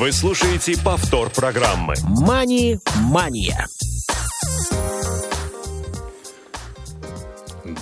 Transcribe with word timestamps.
Вы 0.00 0.12
слушаете 0.12 0.82
повтор 0.82 1.28
программы. 1.28 1.92
«Мани-мания». 2.02 3.66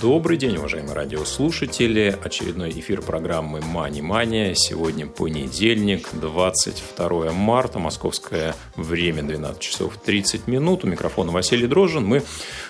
Добрый 0.03 0.37
день, 0.37 0.57
уважаемые 0.57 0.95
радиослушатели. 0.95 2.17
Очередной 2.23 2.71
эфир 2.71 3.03
программы 3.03 3.61
«Мани 3.61 4.03
Мания». 4.03 4.55
Сегодня 4.55 5.07
понедельник, 5.07 6.09
22 6.13 7.33
марта, 7.33 7.79
московское 7.79 8.55
время, 8.77 9.23
12 9.23 9.61
часов 9.61 9.97
30 10.05 10.49
минут. 10.49 10.85
У 10.85 10.89
микрофона 10.89 11.33
Василий 11.33 11.67
Дрожжин. 11.67 12.05
Мы 12.05 12.23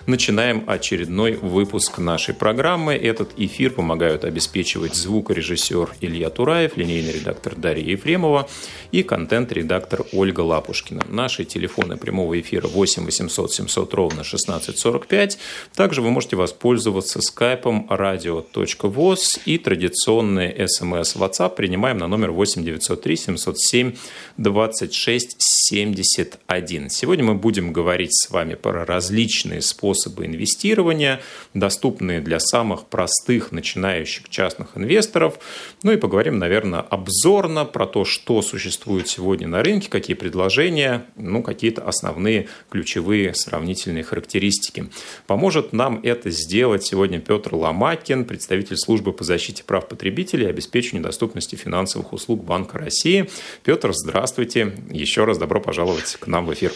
начинаем 0.06 0.64
очередной 0.66 1.32
выпуск 1.34 1.98
нашей 1.98 2.34
программы. 2.34 2.94
Этот 2.94 3.32
эфир 3.36 3.72
помогают 3.72 4.24
обеспечивать 4.24 4.94
звукорежиссер 4.94 5.96
Илья 6.00 6.30
Тураев, 6.30 6.76
линейный 6.76 7.12
редактор 7.12 7.54
Дарья 7.56 7.84
Ефремова 7.84 8.48
и 8.92 9.02
контент-редактор 9.02 10.04
Ольга 10.12 10.40
Лапушкина. 10.40 11.04
Наши 11.08 11.44
телефоны 11.44 11.96
прямого 11.96 12.40
эфира 12.40 12.68
8 12.68 13.04
800 13.04 13.52
700 13.52 13.94
ровно 13.94 14.20
1645. 14.20 15.38
Также 15.74 16.02
вы 16.02 16.10
можете 16.10 16.36
воспользоваться 16.36 17.20
скайпом 17.20 17.86
radio.voz 17.90 19.40
и 19.44 19.58
традиционный 19.58 20.68
смс 20.68 21.16
WhatsApp 21.16 21.54
принимаем 21.56 21.98
на 21.98 22.06
номер 22.06 22.30
8 22.30 22.64
903 22.64 23.16
707 23.16 23.92
26 24.36 25.36
71. 25.38 26.90
Сегодня 26.90 27.24
мы 27.24 27.34
будем 27.34 27.72
говорить 27.72 28.14
с 28.14 28.30
вами 28.30 28.54
про 28.54 28.84
различные 28.84 29.60
способы 29.60 29.87
инвестирования, 30.26 31.20
доступные 31.54 32.20
для 32.20 32.40
самых 32.40 32.86
простых 32.86 33.52
начинающих 33.52 34.28
частных 34.28 34.76
инвесторов. 34.76 35.38
Ну 35.82 35.92
и 35.92 35.96
поговорим, 35.96 36.38
наверное, 36.38 36.80
обзорно 36.80 37.64
про 37.64 37.86
то, 37.86 38.04
что 38.04 38.42
существует 38.42 39.08
сегодня 39.08 39.48
на 39.48 39.62
рынке, 39.62 39.90
какие 39.90 40.14
предложения, 40.16 41.06
ну, 41.16 41.42
какие-то 41.42 41.82
основные 41.86 42.48
ключевые 42.70 43.34
сравнительные 43.34 44.04
характеристики. 44.04 44.90
Поможет 45.26 45.72
нам 45.72 46.00
это 46.02 46.30
сделать 46.30 46.84
сегодня 46.84 47.20
Петр 47.20 47.54
Ломакин, 47.54 48.24
представитель 48.24 48.76
службы 48.76 49.12
по 49.12 49.24
защите 49.24 49.64
прав 49.64 49.88
потребителей 49.88 50.46
и 50.46 50.50
обеспечению 50.50 51.02
доступности 51.02 51.56
финансовых 51.56 52.12
услуг 52.12 52.44
Банка 52.44 52.78
России. 52.78 53.28
Петр, 53.62 53.92
здравствуйте. 53.92 54.72
Еще 54.90 55.24
раз 55.24 55.38
добро 55.38 55.60
пожаловать 55.60 56.16
к 56.16 56.26
нам 56.26 56.46
в 56.46 56.52
эфир. 56.52 56.72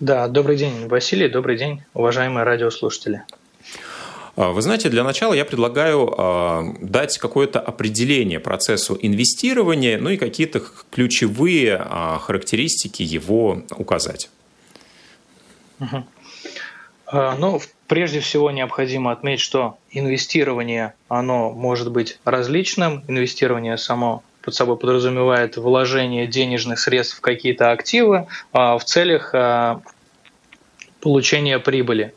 Да, 0.00 0.28
добрый 0.28 0.56
день, 0.56 0.88
Василий, 0.88 1.28
добрый 1.28 1.56
день, 1.56 1.82
уважаемые 1.94 2.44
радиослушатели. 2.44 3.22
А, 4.36 4.50
вы 4.50 4.62
знаете, 4.62 4.88
для 4.88 5.04
начала 5.04 5.34
я 5.34 5.44
предлагаю 5.44 6.14
а, 6.16 6.74
дать 6.80 7.18
какое-то 7.18 7.60
определение 7.60 8.40
процессу 8.40 8.98
инвестирования, 9.00 9.98
ну 9.98 10.10
и 10.10 10.16
какие-то 10.16 10.62
ключевые 10.90 11.76
а, 11.78 12.18
характеристики 12.18 13.02
его 13.02 13.62
указать. 13.76 14.30
Угу. 15.80 16.04
Ну, 17.12 17.60
Прежде 17.90 18.20
всего 18.20 18.52
необходимо 18.52 19.10
отметить, 19.10 19.42
что 19.42 19.76
инвестирование, 19.90 20.94
оно 21.08 21.50
может 21.50 21.90
быть 21.90 22.20
различным. 22.24 23.02
Инвестирование 23.08 23.76
само 23.78 24.22
под 24.42 24.54
собой 24.54 24.76
подразумевает 24.76 25.56
вложение 25.56 26.26
денежных 26.26 26.78
средств 26.78 27.18
в 27.18 27.20
какие-то 27.20 27.70
активы 27.70 28.26
а, 28.52 28.78
в 28.78 28.84
целях 28.84 29.30
а, 29.34 29.80
получения 31.00 31.58
прибыли. 31.58 32.14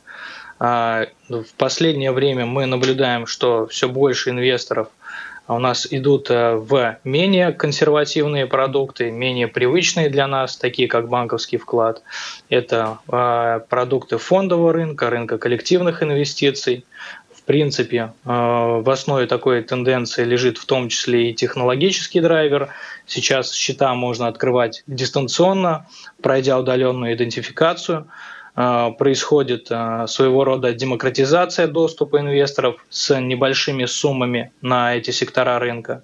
А, 0.59 1.07
в 1.29 1.53
последнее 1.57 2.11
время 2.11 2.45
мы 2.45 2.65
наблюдаем, 2.65 3.25
что 3.25 3.67
все 3.67 3.89
больше 3.89 4.29
инвесторов– 4.29 4.89
у 5.45 5.59
нас 5.59 5.85
идут 5.91 6.29
в 6.29 6.99
менее 7.03 7.51
консервативные 7.51 8.45
продукты, 8.45 9.11
менее 9.11 9.49
привычные 9.49 10.09
для 10.09 10.25
нас, 10.25 10.55
такие 10.55 10.87
как 10.87 11.09
банковский 11.09 11.57
вклад. 11.57 12.01
Это 12.47 12.99
продукты 13.69 14.17
фондового 14.19 14.71
рынка, 14.71 15.09
рынка 15.09 15.37
коллективных 15.37 16.01
инвестиций. 16.01 16.85
Принципе, 17.45 17.97
э, 17.97 18.29
в 18.29 18.89
основе 18.89 19.27
такой 19.27 19.63
тенденции 19.63 20.23
лежит 20.23 20.57
в 20.57 20.65
том 20.65 20.89
числе 20.89 21.29
и 21.29 21.33
технологический 21.33 22.21
драйвер. 22.21 22.69
Сейчас 23.05 23.53
счета 23.53 23.93
можно 23.95 24.27
открывать 24.27 24.83
дистанционно, 24.87 25.87
пройдя 26.21 26.57
удаленную 26.57 27.13
идентификацию– 27.13 28.07
а, 28.55 28.91
происходит 28.91 29.67
а, 29.71 30.05
своего 30.05 30.43
рода 30.43 30.73
демократизация 30.73 31.67
доступа 31.67 32.19
инвесторов 32.19 32.85
с 32.89 33.19
небольшими 33.19 33.85
суммами 33.85 34.51
на 34.61 34.95
эти 34.95 35.09
сектора 35.09 35.57
рынка. 35.57 36.03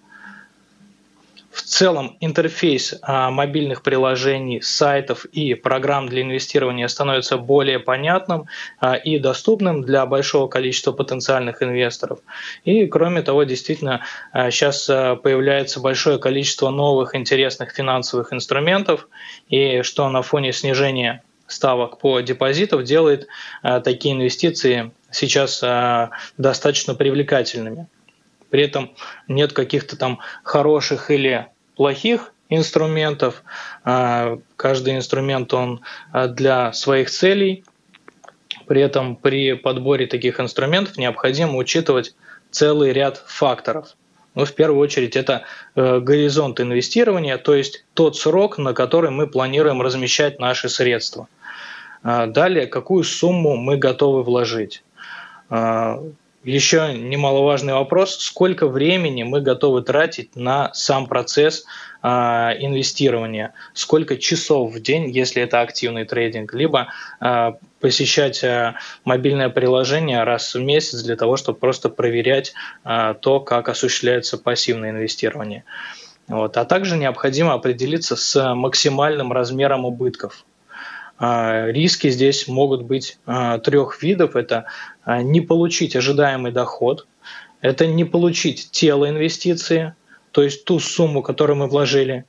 В 1.60 1.64
целом 1.64 2.16
интерфейс 2.22 2.96
а, 3.02 3.30
мобильных 3.32 3.84
приложений, 3.84 4.62
сайтов 4.62 5.26
и 5.26 5.56
программ 5.56 6.08
для 6.08 6.22
инвестирования 6.22 6.88
становится 6.88 7.38
более 7.38 7.80
понятным 7.80 8.46
и 9.04 9.20
доступным 9.20 9.82
для 9.84 10.06
большого 10.06 10.48
количества 10.48 10.94
потенциальных 10.94 11.62
инвесторов. 11.62 12.20
И 12.64 12.88
кроме 12.88 13.24
того, 13.24 13.44
действительно, 13.44 14.06
сейчас 14.34 14.86
появляется 14.88 15.82
большое 15.82 16.18
количество 16.18 16.70
новых 16.70 17.14
интересных 17.14 17.72
финансовых 17.72 18.32
инструментов, 18.32 19.10
и 19.50 19.82
что 19.82 20.10
на 20.10 20.22
фоне 20.22 20.54
снижения 20.54 21.24
ставок 21.48 22.00
по 22.00 22.22
депозитам 22.22 22.86
делает 22.86 23.28
такие 23.84 24.16
инвестиции 24.16 24.92
сейчас 25.12 25.62
достаточно 26.38 26.96
привлекательными. 26.96 27.88
При 28.50 28.64
этом 28.64 28.92
нет 29.28 29.54
каких-то 29.54 29.98
там 29.98 30.20
хороших 30.44 31.12
или 31.12 31.48
плохих 31.76 32.34
инструментов. 32.50 33.44
Э, 33.86 34.38
каждый 34.56 34.96
инструмент 34.96 35.54
он 35.54 35.82
для 36.14 36.74
своих 36.74 37.10
целей. 37.10 37.64
При 38.68 38.82
этом 38.82 39.16
при 39.16 39.54
подборе 39.54 40.08
таких 40.08 40.40
инструментов 40.40 40.98
необходимо 40.98 41.58
учитывать 41.58 42.16
целый 42.52 42.94
ряд 42.94 43.24
факторов. 43.28 43.96
Ну, 44.36 44.46
в 44.46 44.54
первую 44.54 44.80
очередь, 44.80 45.16
это 45.16 45.44
э, 45.76 46.00
горизонт 46.00 46.60
инвестирования, 46.60 47.38
то 47.38 47.56
есть 47.56 47.86
тот 47.94 48.16
срок, 48.16 48.58
на 48.58 48.74
который 48.74 49.10
мы 49.10 49.28
планируем 49.28 49.82
размещать 49.82 50.40
наши 50.40 50.70
средства– 50.70 51.28
а, 52.02 52.28
далее, 52.28 52.68
какую 52.68 53.04
сумму 53.04 53.56
мы 53.58 53.78
готовы 53.78 54.24
вложить. 54.24 54.84
А, 55.50 56.02
еще 56.44 56.94
немаловажный 56.94 57.74
вопрос, 57.74 58.18
сколько 58.18 58.68
времени 58.68 59.24
мы 59.24 59.42
готовы 59.42 59.82
тратить 59.82 60.36
на 60.36 60.74
сам 60.74 61.08
процесс 61.08 61.66
а, 62.02 62.54
инвестирования, 62.58 63.54
сколько 63.74 64.18
часов 64.18 64.74
в 64.74 64.82
день, 64.82 65.10
если 65.10 65.42
это 65.42 65.62
активный 65.62 66.06
трейдинг, 66.06 66.54
либо 66.54 66.88
посещать 67.80 68.44
мобильное 69.06 69.50
приложение 69.50 70.24
раз 70.24 70.54
в 70.54 70.62
месяц 70.62 71.02
для 71.02 71.16
того, 71.16 71.38
чтобы 71.38 71.60
просто 71.60 71.90
проверять 71.90 72.54
то, 72.84 73.40
как 73.40 73.70
осуществляется 73.70 74.38
пассивное 74.38 74.92
инвестирование. 74.92 75.64
Вот. 76.30 76.58
А 76.58 76.66
также 76.66 76.96
необходимо 76.96 77.54
определиться 77.54 78.16
с 78.16 78.54
максимальным 78.54 79.34
размером 79.34 79.86
убытков. 79.86 80.46
А, 81.20 81.68
риски 81.68 82.10
здесь 82.10 82.48
могут 82.48 82.84
быть 82.84 83.20
а, 83.26 83.60
трех 83.60 84.02
видов. 84.02 84.36
Это 84.36 84.66
а, 85.04 85.22
не 85.22 85.42
получить 85.42 85.96
ожидаемый 85.96 86.54
доход, 86.54 87.08
это 87.62 87.86
не 87.86 88.06
получить 88.06 88.72
тело 88.72 89.10
инвестиции, 89.10 89.94
то 90.32 90.44
есть 90.44 90.64
ту 90.64 90.80
сумму, 90.80 91.22
которую 91.22 91.58
мы 91.58 91.68
вложили, 91.68 92.24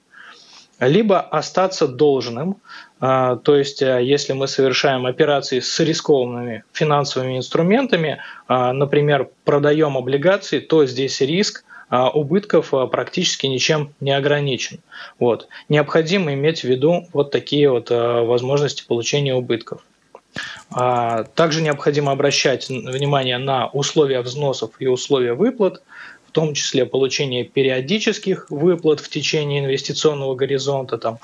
либо 0.81 1.21
остаться 1.21 1.87
должным, 1.87 2.57
то 2.99 3.41
есть 3.47 3.83
если 3.83 4.33
мы 4.33 4.49
совершаем 4.49 5.05
операции 5.05 5.61
с 5.61 5.79
рискованными 5.79 6.65
финансовыми 6.73 7.37
инструментами, 7.37 8.23
например, 8.49 9.29
продаем 9.45 9.99
облигации, 9.99 10.59
то 10.59 10.87
здесь 10.87 11.21
риск 11.21 11.65
убытков 11.91 12.73
а, 12.73 12.87
практически 12.87 13.47
ничем 13.47 13.93
не 14.01 14.13
ограничен. 14.13 14.79
Вот. 15.19 15.49
Необходимо 15.69 16.33
иметь 16.35 16.61
в 16.61 16.65
виду 16.65 17.09
вот 17.13 17.31
такие 17.31 17.69
вот 17.69 17.89
а, 17.91 18.23
возможности 18.25 18.85
получения 18.87 19.35
убытков. 19.35 19.83
Также 20.73 21.61
необходимо 21.61 22.13
обращать 22.13 22.69
внимание 22.69 23.39
на 23.39 23.67
условия 23.67 24.21
взносов 24.21 24.71
и 24.79 24.87
условия 24.87 25.35
выплат, 25.35 25.83
в 26.29 26.31
том 26.31 26.55
числе 26.55 26.87
получение 26.87 27.43
периодических 27.43 28.49
выплат 28.49 29.01
в 29.01 29.09
течение 29.09 29.59
инвестиционного 29.59 30.37
горизонта, 30.37 30.99
там, 30.99 31.19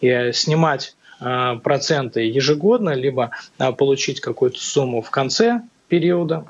и 0.00 0.30
снимать 0.32 0.94
проценты 1.18 2.20
ежегодно, 2.20 2.90
либо 2.90 3.32
получить 3.76 4.20
какую-то 4.20 4.60
сумму 4.60 5.02
в 5.02 5.10
конце 5.10 5.62
периода. 5.88 6.46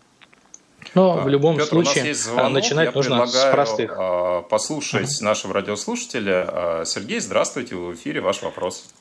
Но 0.95 1.19
в 1.19 1.29
любом 1.29 1.57
Петр, 1.57 1.69
случае 1.69 2.15
звонок. 2.15 2.53
начинать 2.53 2.87
Я 2.87 2.93
нужно 2.93 3.27
с 3.27 3.51
простых. 3.51 3.95
А, 3.97 4.43
послушать 4.43 5.09
uh-huh. 5.09 5.25
нашего 5.25 5.55
радиослушателя. 5.55 6.45
А, 6.49 6.85
Сергей, 6.85 7.21
здравствуйте, 7.21 7.77
в 7.77 7.95
эфире 7.95 8.21
ваш 8.21 8.43
вопрос. 8.43 8.93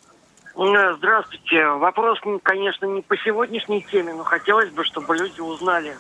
Здравствуйте. 0.54 1.66
Вопрос, 1.66 2.20
конечно, 2.44 2.86
не 2.86 3.02
по 3.02 3.18
сегодняшней 3.18 3.82
теме, 3.82 4.14
но 4.14 4.24
хотелось 4.24 4.70
бы, 4.70 4.84
чтобы 4.84 5.16
люди 5.16 5.40
узнали 5.42 5.96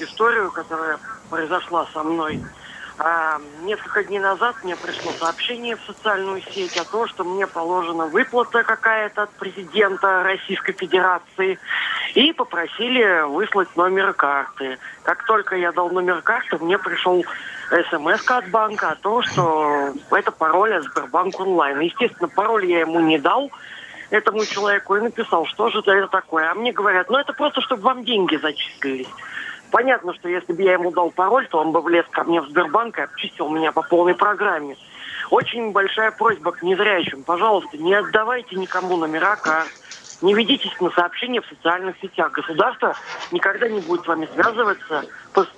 историю, 0.00 0.50
которая 0.50 0.98
произошла 1.30 1.86
со 1.92 2.02
мной. 2.02 2.40
А, 2.98 3.40
несколько 3.62 4.04
дней 4.04 4.18
назад 4.18 4.56
мне 4.62 4.76
пришло 4.76 5.12
сообщение 5.12 5.76
в 5.76 5.80
социальную 5.82 6.42
сеть 6.42 6.76
о 6.76 6.84
том, 6.84 7.08
что 7.08 7.24
мне 7.24 7.46
положена 7.46 8.06
выплата 8.06 8.62
какая-то 8.62 9.22
от 9.22 9.30
президента 9.30 10.22
Российской 10.22 10.72
Федерации. 10.72 11.58
И 12.14 12.32
попросили 12.32 13.26
выслать 13.26 13.74
номер 13.76 14.12
карты. 14.12 14.78
Как 15.02 15.24
только 15.24 15.56
я 15.56 15.72
дал 15.72 15.90
номер 15.90 16.20
карты, 16.20 16.58
мне 16.58 16.78
пришел 16.78 17.24
смс 17.70 18.30
от 18.30 18.50
банка 18.50 18.90
о 18.90 18.96
том, 18.96 19.22
что 19.22 19.92
это 20.10 20.30
пароль 20.30 20.74
от 20.74 20.84
Сбербанк 20.84 21.40
онлайн. 21.40 21.80
Естественно, 21.80 22.28
пароль 22.28 22.66
я 22.66 22.80
ему 22.80 23.00
не 23.00 23.18
дал 23.18 23.50
этому 24.10 24.44
человеку 24.44 24.96
и 24.96 25.00
написал, 25.00 25.46
что 25.46 25.70
же 25.70 25.78
это 25.80 26.06
такое. 26.08 26.50
А 26.50 26.54
мне 26.54 26.72
говорят, 26.72 27.08
ну 27.08 27.16
это 27.16 27.32
просто, 27.32 27.62
чтобы 27.62 27.82
вам 27.82 28.04
деньги 28.04 28.36
зачислились. 28.36 29.08
Понятно, 29.72 30.12
что 30.12 30.28
если 30.28 30.52
бы 30.52 30.62
я 30.62 30.74
ему 30.74 30.92
дал 30.92 31.10
пароль, 31.10 31.48
то 31.48 31.58
он 31.58 31.72
бы 31.72 31.80
влез 31.80 32.04
ко 32.10 32.24
мне 32.24 32.42
в 32.42 32.48
Сбербанк 32.48 32.98
и 32.98 33.00
обчистил 33.00 33.48
меня 33.48 33.72
по 33.72 33.80
полной 33.80 34.14
программе. 34.14 34.76
Очень 35.30 35.72
большая 35.72 36.10
просьба 36.10 36.52
к 36.52 36.62
незрячим. 36.62 37.24
Пожалуйста, 37.24 37.78
не 37.78 37.94
отдавайте 37.94 38.54
никому 38.56 38.98
номера 38.98 39.34
карт. 39.36 39.70
Не 40.20 40.34
ведитесь 40.34 40.78
на 40.78 40.90
сообщения 40.90 41.40
в 41.40 41.46
социальных 41.46 41.96
сетях. 42.02 42.32
Государство 42.32 42.94
никогда 43.32 43.66
не 43.66 43.80
будет 43.80 44.04
с 44.04 44.06
вами 44.06 44.28
связываться 44.34 45.04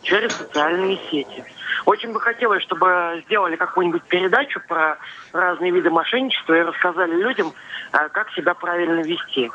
через 0.02 0.32
социальные 0.32 1.00
сети. 1.10 1.44
Очень 1.84 2.12
бы 2.12 2.20
хотелось, 2.20 2.62
чтобы 2.62 3.20
сделали 3.26 3.56
какую-нибудь 3.56 4.04
передачу 4.04 4.60
про 4.68 4.96
разные 5.32 5.72
виды 5.72 5.90
мошенничества 5.90 6.54
и 6.54 6.62
рассказали 6.62 7.16
людям, 7.16 7.52
а, 7.90 8.08
как 8.10 8.30
себя 8.30 8.54
правильно 8.54 9.00
вести. 9.00 9.50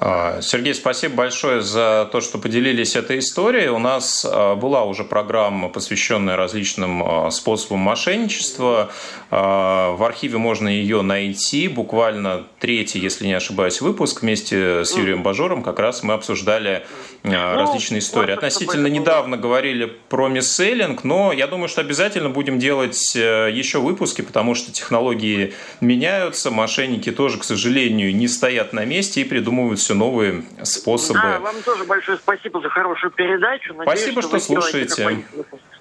А, 0.00 0.40
Сергей, 0.40 0.74
спасибо 0.74 1.14
большое 1.14 1.60
за 1.60 2.08
то, 2.10 2.20
что 2.20 2.38
поделились 2.38 2.96
этой 2.96 3.20
историей. 3.20 3.68
У 3.68 3.78
нас 3.78 4.26
а, 4.28 4.56
была 4.56 4.84
уже 4.84 5.04
программа, 5.04 5.68
посвященная 5.68 6.36
различным 6.36 7.02
а, 7.02 7.30
способам 7.30 7.80
мошенничества. 7.80 8.90
В 9.30 10.06
архиве 10.06 10.38
можно 10.38 10.68
ее 10.68 11.02
найти. 11.02 11.66
Буквально 11.66 12.44
третий, 12.60 13.00
если 13.00 13.26
не 13.26 13.32
ошибаюсь, 13.32 13.80
выпуск 13.80 14.22
вместе 14.22 14.84
с 14.84 14.96
Юрием 14.96 15.24
Бажором 15.24 15.64
как 15.64 15.80
раз 15.80 16.04
мы 16.04 16.14
обсуждали 16.14 16.86
ну, 17.24 17.32
различные 17.32 17.98
истории. 17.98 18.32
Относительно 18.32 18.86
недавно 18.86 19.36
говорили 19.36 19.86
про 20.08 20.28
мисселлинг, 20.28 21.02
но 21.02 21.32
я 21.32 21.48
думаю, 21.48 21.68
что 21.68 21.80
обязательно 21.80 22.30
будем 22.30 22.60
делать 22.60 23.16
э, 23.16 23.50
еще 23.52 23.80
выпуски, 23.80 24.22
потому 24.22 24.54
что 24.54 24.70
технологии 24.70 25.54
меняются, 25.80 26.52
мошенники 26.52 27.10
тоже, 27.10 27.38
к 27.38 27.44
сожалению, 27.44 28.14
не 28.14 28.28
стоят 28.28 28.72
на 28.72 28.84
месте 28.84 29.22
и 29.22 29.24
придумывают 29.24 29.80
все 29.84 29.94
новые 29.94 30.42
способы. 30.62 31.20
Да, 31.20 31.38
вам 31.40 31.62
тоже 31.62 31.84
большое 31.84 32.16
спасибо 32.16 32.60
за 32.60 32.70
хорошую 32.70 33.10
передачу. 33.10 33.74
Надеюсь, 33.74 34.00
спасибо, 34.00 34.22
что, 34.22 34.38
что 34.38 34.40
слушаете. 34.40 35.24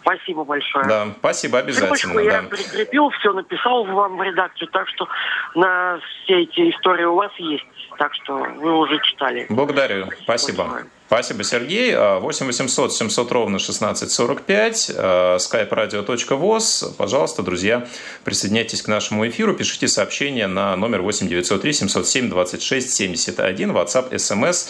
Спасибо 0.01 0.43
большое. 0.43 0.85
Да, 0.85 1.07
спасибо, 1.19 1.59
обязательно. 1.59 1.95
Цепочку 1.95 2.15
да. 2.15 2.21
я 2.21 2.41
прикрепил, 2.43 3.09
все 3.11 3.31
написал 3.31 3.85
вам 3.85 4.17
в 4.17 4.23
редакцию, 4.23 4.67
так 4.67 4.89
что 4.89 5.07
на 5.55 5.99
все 6.23 6.41
эти 6.41 6.71
истории 6.71 7.05
у 7.05 7.15
вас 7.15 7.31
есть. 7.37 7.63
Так 7.97 8.13
что 8.15 8.35
вы 8.35 8.77
уже 8.77 8.99
читали. 9.01 9.45
Благодарю. 9.49 10.09
Спасибо. 10.23 10.65
Большое. 10.65 10.85
Спасибо, 11.13 11.43
Сергей. 11.43 11.95
8 11.95 12.47
800 12.47 12.91
700 12.91 13.31
ровно 13.31 13.57
1645, 13.57 14.89
skype 14.89 15.69
radio.voz. 15.69 16.95
Пожалуйста, 16.97 17.43
друзья, 17.43 17.87
присоединяйтесь 18.23 18.81
к 18.81 18.87
нашему 18.87 19.27
эфиру, 19.27 19.53
пишите 19.53 19.87
сообщения 19.87 20.47
на 20.47 20.75
номер 20.75 21.03
8 21.03 21.27
903 21.27 21.73
707 21.73 22.29
26 22.29 22.91
71, 22.91 23.71
WhatsApp, 23.73 24.09
SMS. 24.09 24.69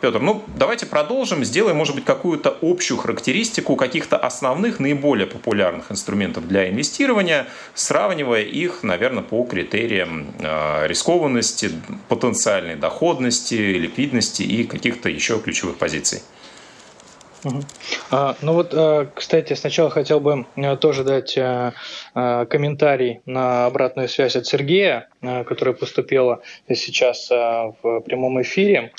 Петр, 0.00 0.20
ну 0.20 0.42
давайте 0.56 0.86
продолжим, 0.86 1.44
сделаем, 1.44 1.76
может 1.76 1.94
быть, 1.94 2.06
какую-то 2.06 2.56
общую 2.62 2.96
характеристику 2.96 3.76
каких-то 3.76 4.16
основных, 4.16 4.80
наиболее 4.80 5.26
популярных 5.26 5.92
инструментов 5.92 6.48
для 6.48 6.70
инвестирования, 6.70 7.48
сравнивая 7.74 8.44
их, 8.44 8.82
наверное, 8.82 9.22
по 9.22 9.44
критериям 9.44 10.32
а, 10.42 10.86
рискованности, 10.86 11.70
потенциальной 12.08 12.76
доходности, 12.76 13.56
ликвидности 13.56 14.42
и 14.42 14.64
каких-то 14.64 15.10
еще 15.10 15.38
ключевых 15.38 15.49
позиций. 15.78 16.22
А, 18.10 18.36
ну 18.42 18.52
вот, 18.52 18.74
а, 18.74 19.08
кстати, 19.14 19.54
сначала 19.54 19.90
хотел 19.90 20.20
бы 20.20 20.46
а, 20.56 20.76
тоже 20.76 21.04
дать 21.04 21.34
комментарий 22.14 23.20
на 23.24 23.66
обратную 23.66 24.08
связь 24.08 24.36
от 24.36 24.46
Сергея, 24.46 25.08
которая 25.20 25.74
поступила 25.74 26.42
сейчас 26.68 27.30
в 27.30 28.00
прямом 28.00 28.42
эфире. 28.42 28.92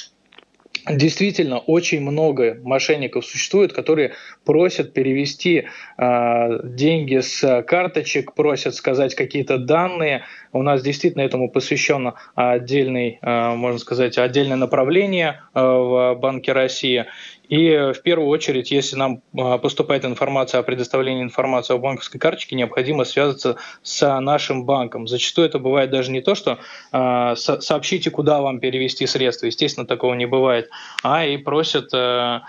Действительно, 0.87 1.59
очень 1.59 2.01
много 2.01 2.57
мошенников 2.63 3.25
существует, 3.25 3.71
которые 3.71 4.13
просят 4.45 4.93
перевести 4.93 5.67
э, 5.97 6.59
деньги 6.63 7.19
с 7.19 7.61
карточек, 7.63 8.33
просят 8.33 8.73
сказать 8.73 9.13
какие-то 9.13 9.59
данные. 9.59 10.23
У 10.53 10.63
нас 10.63 10.81
действительно 10.81 11.21
этому 11.21 11.49
посвящено 11.51 12.15
отдельный, 12.33 13.19
э, 13.21 13.55
можно 13.55 13.79
сказать, 13.79 14.17
отдельное 14.17 14.57
направление 14.57 15.41
э, 15.53 15.61
в 15.61 16.15
Банке 16.15 16.51
России. 16.51 17.05
И 17.51 17.92
в 17.94 18.01
первую 18.01 18.30
очередь, 18.30 18.71
если 18.71 18.95
нам 18.95 19.21
а, 19.38 19.57
поступает 19.57 20.06
информация 20.06 20.62
о 20.62 20.63
предоставлении 20.63 21.21
информации 21.21 21.74
о 21.74 21.80
банковской 21.80 22.18
карточке, 22.18 22.56
необходимо 22.56 23.03
связаться 23.03 23.57
с 23.83 24.19
нашим 24.21 24.63
банком. 24.65 25.06
Зачастую 25.06 25.48
это 25.48 25.59
бывает 25.59 25.92
даже 25.92 26.12
не 26.12 26.21
то, 26.21 26.33
что 26.33 26.59
э, 26.94 27.36
сообщите, 27.36 28.09
куда 28.09 28.42
вам 28.42 28.62
перевести 28.62 29.06
средства, 29.06 29.48
естественно, 29.48 29.86
такого 29.86 30.13
не 30.13 30.25
бывает, 30.25 30.69
а 31.03 31.25
и 31.25 31.36
просят 31.36 31.89
э, 31.94 32.39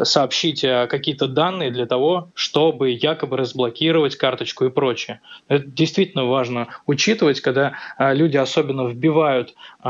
сообщить 0.00 0.62
э, 0.62 0.86
какие-то 0.86 1.26
данные 1.26 1.72
для 1.72 1.86
того, 1.86 2.30
чтобы 2.34 2.90
якобы 2.90 3.38
разблокировать 3.38 4.14
карточку 4.14 4.66
и 4.66 4.70
прочее. 4.70 5.20
Это 5.48 5.66
действительно 5.66 6.26
важно 6.26 6.68
учитывать, 6.86 7.40
когда 7.40 7.72
э, 7.98 8.14
люди 8.14 8.36
особенно 8.36 8.86
вбивают 8.86 9.56
э, 9.82 9.88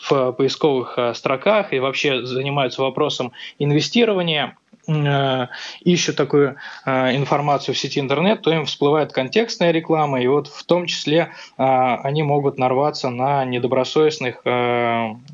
в 0.00 0.32
поисковых 0.32 0.94
э, 0.96 1.14
строках 1.14 1.72
и 1.72 1.78
вообще 1.78 2.24
занимаются 2.24 2.82
вопросом 2.82 3.32
инвестирования, 3.58 4.56
э, 4.88 5.46
ищут 5.80 6.16
такую 6.16 6.56
э, 6.86 7.16
информацию 7.16 7.74
в 7.74 7.78
сети 7.78 8.00
интернет, 8.00 8.42
то 8.42 8.52
им 8.52 8.64
всплывает 8.66 9.12
контекстная 9.12 9.70
реклама, 9.70 10.20
и 10.22 10.26
вот 10.26 10.48
в 10.48 10.64
том 10.64 10.86
числе 10.86 11.32
они 11.56 12.22
могут 12.22 12.58
нарваться 12.58 13.10
на 13.10 13.44
недобросовестных 13.44 14.42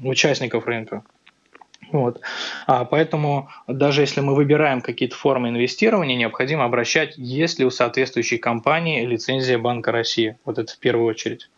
участников 0.02 0.66
рынка. 0.66 1.02
Вот. 1.92 2.20
А 2.66 2.84
поэтому 2.84 3.48
даже 3.66 4.00
если 4.00 4.20
мы 4.20 4.34
выбираем 4.34 4.80
какие-то 4.80 5.16
формы 5.16 5.50
инвестирования, 5.50 6.16
необходимо 6.16 6.64
обращать, 6.64 7.14
есть 7.16 7.58
ли 7.58 7.64
у 7.64 7.70
соответствующей 7.70 8.38
компании 8.38 9.04
лицензия 9.06 9.58
Банка 9.58 9.92
России. 9.92 10.36
Вот 10.44 10.58
это 10.58 10.72
в 10.72 10.78
первую 10.78 11.06
очередь. 11.06 11.48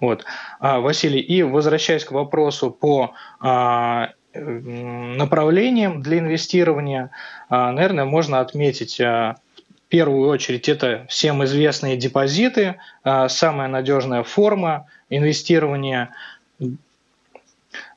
Вот. 0.00 0.24
А, 0.58 0.80
Василий, 0.80 1.20
и 1.20 1.42
возвращаясь 1.42 2.04
к 2.04 2.12
вопросу 2.12 2.70
по 2.70 3.12
а, 3.40 4.10
направлениям 4.34 6.02
для 6.02 6.18
инвестирования, 6.18 7.10
а, 7.48 7.72
наверное, 7.72 8.04
можно 8.04 8.40
отметить 8.40 8.98
в 8.98 9.36
первую 9.88 10.28
очередь 10.28 10.68
это 10.68 11.06
всем 11.08 11.42
известные 11.44 11.96
депозиты, 11.96 12.76
самая 13.02 13.66
надежная 13.66 14.22
форма 14.22 14.86
инвестирования 15.08 16.10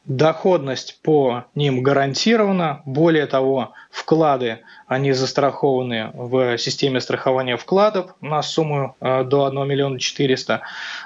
доходность 0.05 0.99
по 1.01 1.45
ним 1.55 1.81
гарантирована. 1.81 2.81
Более 2.85 3.25
того, 3.25 3.73
вклады, 3.89 4.59
они 4.87 5.13
застрахованы 5.13 6.11
в 6.13 6.57
системе 6.57 6.99
страхования 6.99 7.55
вкладов 7.57 8.15
на 8.19 8.41
сумму 8.41 8.95
э, 8.99 9.23
до 9.23 9.45
1 9.45 9.67
миллиона 9.67 9.99
400. 9.99 10.61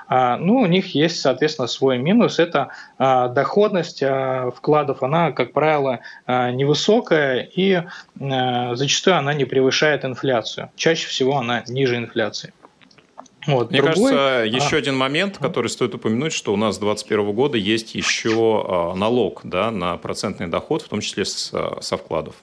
А, 0.07 0.37
ну, 0.37 0.61
у 0.61 0.65
них 0.65 0.95
есть, 0.95 1.19
соответственно, 1.19 1.67
свой 1.67 1.97
минус. 1.99 2.39
Это 2.39 2.69
а, 2.97 3.27
доходность 3.27 4.01
а, 4.01 4.51
вкладов, 4.51 5.03
она, 5.03 5.31
как 5.31 5.53
правило, 5.53 5.99
невысокая 6.27 7.41
и 7.41 7.83
зачастую 8.19 9.17
она 9.17 9.33
не 9.33 9.45
превышает 9.45 10.05
инфляцию. 10.05 10.71
Чаще 10.75 11.07
всего 11.07 11.37
она 11.37 11.63
ниже 11.67 11.97
инфляции. 11.97 12.53
Вот, 13.47 13.71
Мне 13.71 13.81
другой... 13.81 14.11
кажется, 14.11 14.57
еще 14.57 14.75
а. 14.75 14.79
один 14.79 14.97
момент, 14.97 15.37
который 15.37 15.67
стоит 15.67 15.95
упомянуть, 15.95 16.33
что 16.33 16.53
у 16.53 16.57
нас 16.57 16.75
с 16.75 16.79
2021 16.79 17.33
года 17.33 17.57
есть 17.57 17.95
еще 17.95 18.65
а, 18.67 18.93
налог 18.93 19.41
да, 19.43 19.71
на 19.71 19.97
процентный 19.97 20.47
доход, 20.47 20.81
в 20.81 20.89
том 20.89 20.99
числе 20.99 21.23
с, 21.25 21.51
а, 21.53 21.79
со 21.81 21.97
вкладов. 21.97 22.35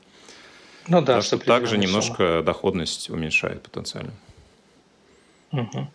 Ну 0.88 1.02
да, 1.02 1.20
что 1.20 1.38
также 1.38 1.78
немножко 1.78 2.42
доходность 2.42 3.10
уменьшает 3.10 3.62
потенциально. 3.62 4.12
Угу. 5.52 5.88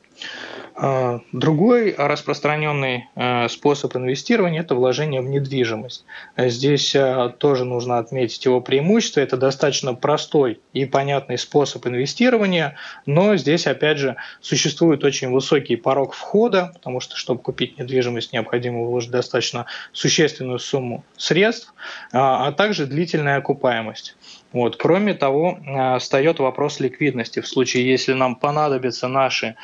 А, 0.82 1.20
другой 1.34 1.94
распространенный 1.98 3.10
э, 3.14 3.50
способ 3.50 3.98
инвестирования– 3.98 4.62
это 4.62 4.76
вложение 4.76 5.20
в 5.20 5.26
недвижимость. 5.26 6.06
Здесь 6.38 6.96
э, 6.96 7.34
тоже 7.38 7.66
нужно 7.66 7.98
отметить 7.98 8.46
его 8.46 8.62
преимущество. 8.62 9.20
Это 9.20 9.36
достаточно 9.36 9.94
простой 9.94 10.62
и 10.72 10.86
понятный 10.86 11.38
способ 11.38 11.86
инвестирования, 11.86 12.78
но 13.06 13.36
здесь, 13.36 13.68
опять 13.68 13.98
же, 13.98 14.16
существует 14.40 15.04
очень 15.04 15.32
высокий 15.32 15.76
порог 15.76 16.14
входа, 16.14 16.72
потому 16.74 17.02
что, 17.02 17.18
чтобы 17.18 17.42
купить 17.42 17.78
недвижимость, 17.78 18.32
необходимо 18.32 18.86
вложить 18.86 19.12
достаточно 19.12 19.66
существенную 19.92 20.60
сумму 20.60 21.04
средств, 21.18 21.74
а, 22.14 22.48
а 22.48 22.52
также 22.54 22.86
длительная 22.86 23.36
окупаемость. 23.36 24.16
Вот. 24.52 24.78
Кроме 24.78 25.14
того, 25.14 25.60
встает 26.00 26.40
вопрос 26.40 26.80
ликвидности. 26.80 27.40
В 27.40 27.48
случае, 27.48 27.88
если 27.88 28.14
нам 28.14 28.36
понадобятся 28.36 29.08
наши 29.08 29.56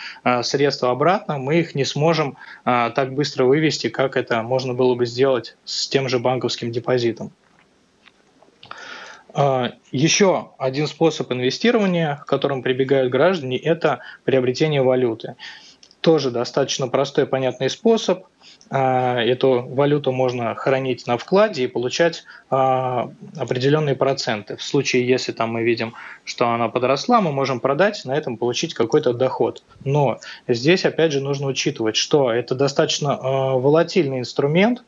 средства 0.43 0.91
обратно, 0.91 1.39
мы 1.39 1.59
их 1.59 1.73
не 1.73 1.85
сможем 1.85 2.37
так 2.63 3.13
быстро 3.13 3.45
вывести, 3.45 3.89
как 3.89 4.15
это 4.15 4.43
можно 4.43 4.75
было 4.75 4.93
бы 4.93 5.07
сделать 5.07 5.57
с 5.65 5.87
тем 5.87 6.07
же 6.07 6.19
банковским 6.19 6.71
депозитом. 6.71 7.31
Еще 9.91 10.51
один 10.59 10.87
способ 10.87 11.31
инвестирования, 11.31 12.15
к 12.17 12.25
которому 12.25 12.61
прибегают 12.61 13.11
граждане, 13.11 13.57
это 13.57 13.99
приобретение 14.23 14.81
валюты. 14.81 15.35
Тоже 15.99 16.29
достаточно 16.29 16.87
простой 16.87 17.23
и 17.23 17.27
понятный 17.27 17.69
способ. 17.69 18.25
А, 18.69 19.21
эту 19.21 19.61
валюту 19.61 20.11
можно 20.11 20.55
хранить 20.55 21.05
на 21.05 21.17
вкладе 21.17 21.63
и 21.63 21.67
получать 21.67 22.23
а, 22.49 23.11
определенные 23.37 23.95
проценты. 23.95 24.57
В 24.57 24.63
случае, 24.63 25.07
если 25.07 25.31
там 25.31 25.51
мы 25.51 25.63
видим, 25.63 25.93
что 26.23 26.49
она 26.49 26.67
подросла, 26.69 27.21
мы 27.21 27.31
можем 27.31 27.59
продать, 27.59 28.03
на 28.05 28.15
этом 28.15 28.37
получить 28.37 28.73
какой-то 28.73 29.13
доход. 29.13 29.63
Но 29.83 30.19
здесь, 30.47 30.85
опять 30.85 31.11
же, 31.11 31.21
нужно 31.21 31.47
учитывать, 31.47 31.95
что 31.95 32.31
это 32.31 32.55
достаточно 32.55 33.17
а, 33.21 33.53
волатильный 33.53 34.19
инструмент, 34.19 34.83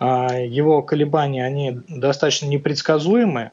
его 0.00 0.82
колебания, 0.82 1.46
они 1.46 1.80
достаточно 1.88 2.46
непредсказуемы, 2.46 3.52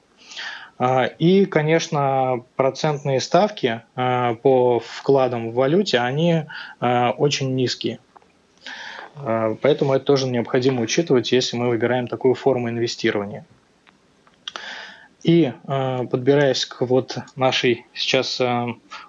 и, 1.19 1.45
конечно, 1.45 2.43
процентные 2.55 3.21
ставки 3.21 3.83
по 3.95 4.81
вкладам 4.83 5.51
в 5.51 5.53
валюте, 5.53 5.99
они 5.99 6.45
очень 6.79 7.53
низкие. 7.53 7.99
Поэтому 9.15 9.93
это 9.93 10.05
тоже 10.05 10.27
необходимо 10.27 10.81
учитывать, 10.81 11.31
если 11.31 11.57
мы 11.57 11.69
выбираем 11.69 12.07
такую 12.07 12.33
форму 12.33 12.69
инвестирования. 12.69 13.45
И 15.23 15.51
подбираясь 15.65 16.65
к 16.65 16.81
вот 16.81 17.17
нашей 17.35 17.85
сейчас 17.93 18.41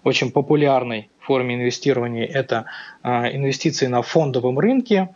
очень 0.04 0.30
популярной 0.30 1.08
форме 1.22 1.54
инвестирования– 1.54 2.26
это 2.34 2.66
инвестиции 3.04 3.86
на 3.86 4.02
фондовом 4.02 4.58
рынке, 4.58 5.14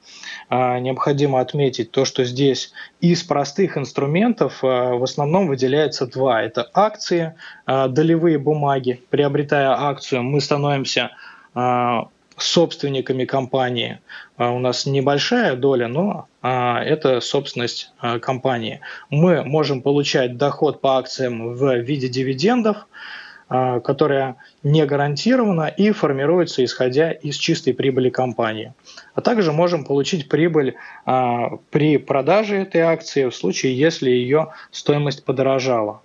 а, 0.49 0.79
необходимо 0.79 1.41
отметить 1.41 1.91
то, 1.91 2.05
что 2.05 2.25
здесь 2.25 2.73
из 3.01 3.23
простых 3.25 3.77
инструментов 3.77 4.63
а, 4.63 4.95
в 4.95 5.03
основном 5.03 5.49
выделяется 5.49 6.07
два. 6.07 6.43
Это 6.43 6.69
акции, 6.73 7.35
а, 7.65 7.89
долевые 7.89 8.39
бумаги. 8.39 9.03
Приобретая 9.11 9.71
акцию, 9.71 10.23
мы 10.23 10.41
становимся 10.41 11.11
собственниками 12.37 13.25
компании. 13.25 14.01
У 14.39 14.59
нас 14.59 14.87
небольшая 14.87 15.57
доля, 15.57 15.89
но 15.89 16.29
это 16.43 17.21
собственность 17.21 17.93
компании. 18.21 18.81
Мы 19.11 19.43
можем 19.43 19.81
получать 19.81 20.37
доход 20.37 20.81
по 20.81 20.99
акциям 20.99 21.55
в 21.55 21.79
виде 21.79 22.09
дивидендов, 22.09 22.87
а, 23.49 23.79
которая 23.79 24.37
не 24.65 24.85
гарантирована 24.87 25.69
и 25.69 25.93
формируется 25.93 26.65
исходя 26.65 27.13
из 27.13 27.37
чистой 27.37 27.75
прибыли 27.75 28.11
компании. 28.11 28.75
А 29.15 29.21
также 29.21 29.53
можем 29.53 29.85
получить 29.85 30.29
прибыль 30.29 30.75
а, 31.05 31.59
при 31.71 31.97
продаже 31.97 32.57
этой 32.57 32.81
акции 32.81 33.29
в 33.29 33.35
случае, 33.35 33.79
если 33.79 34.11
ее 34.11 34.49
стоимость 34.73 35.25
подорожала. 35.25 36.03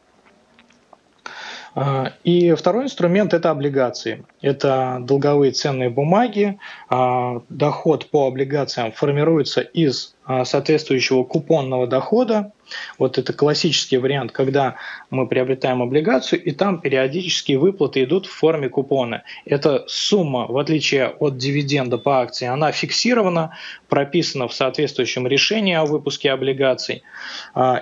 А, 1.74 2.14
и 2.24 2.54
второй 2.54 2.86
инструмент– 2.86 3.34
это 3.36 3.50
облигации. 3.50 4.26
Это 4.42 4.98
долговые 5.02 5.52
ценные 5.52 5.90
бумаги. 5.90 6.60
А, 6.90 7.42
доход 7.50 8.08
по 8.10 8.28
облигациям 8.28 8.92
формируется 8.92 9.62
из 9.62 10.16
а, 10.26 10.44
соответствующего 10.44 11.24
купонного 11.24 11.88
дохода. 11.88 12.52
Вот 12.98 13.18
это 13.18 13.34
классический 13.34 13.98
вариант, 13.98 14.32
когда 14.32 14.76
мы 15.10 15.28
приобретаем 15.28 15.82
облигацию, 15.82 16.42
и 16.44 16.52
там 16.52 16.80
периодические 16.80 17.58
выплаты 17.58 18.04
идут 18.04 18.26
в 18.26 18.32
форме 18.32 18.70
купона. 18.70 19.24
Эта 19.46 19.84
сумма, 19.88 20.48
в 20.48 20.58
отличие 20.58 21.08
от 21.08 21.38
дивиденда 21.38 21.98
по 21.98 22.22
акции, 22.22 22.48
она 22.48 22.72
фиксирована, 22.72 23.58
прописана 23.90 24.48
в 24.48 24.54
соответствующем 24.54 25.28
решении 25.28 25.74
о 25.74 25.86
выпуске 25.86 26.32
облигаций. 26.32 27.04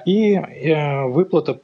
И 0.06 0.34
э, 0.34 1.06
выплата 1.06 1.60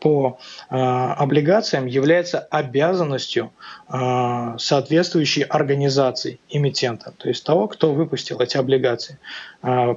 по 0.00 0.38
э, 0.70 0.74
облигациям 0.76 1.86
является 1.86 2.38
обязанностью 2.38 3.52
э, 3.88 4.56
соответствующей 4.58 5.42
организации 5.42 6.40
эмитента, 6.48 7.12
то 7.16 7.28
есть 7.28 7.44
того, 7.44 7.68
кто 7.68 7.92
выпустил 7.92 8.40
эти 8.40 8.56
облигации. 8.56 9.18
Э, 9.62 9.96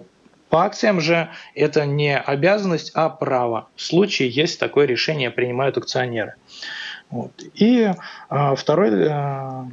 по 0.49 0.63
акциям 0.63 1.01
же 1.01 1.29
это 1.55 1.85
не 1.85 2.17
обязанность, 2.17 2.91
а 2.93 3.09
право. 3.09 3.67
В 3.75 3.81
случае, 3.81 4.29
если 4.29 4.57
такое 4.57 4.85
решение 4.85 5.29
принимают 5.29 5.77
акционеры. 5.77 6.35
Вот. 7.09 7.31
И 7.55 7.91
э, 8.29 8.55
второй 8.55 8.91
э, 8.93 9.63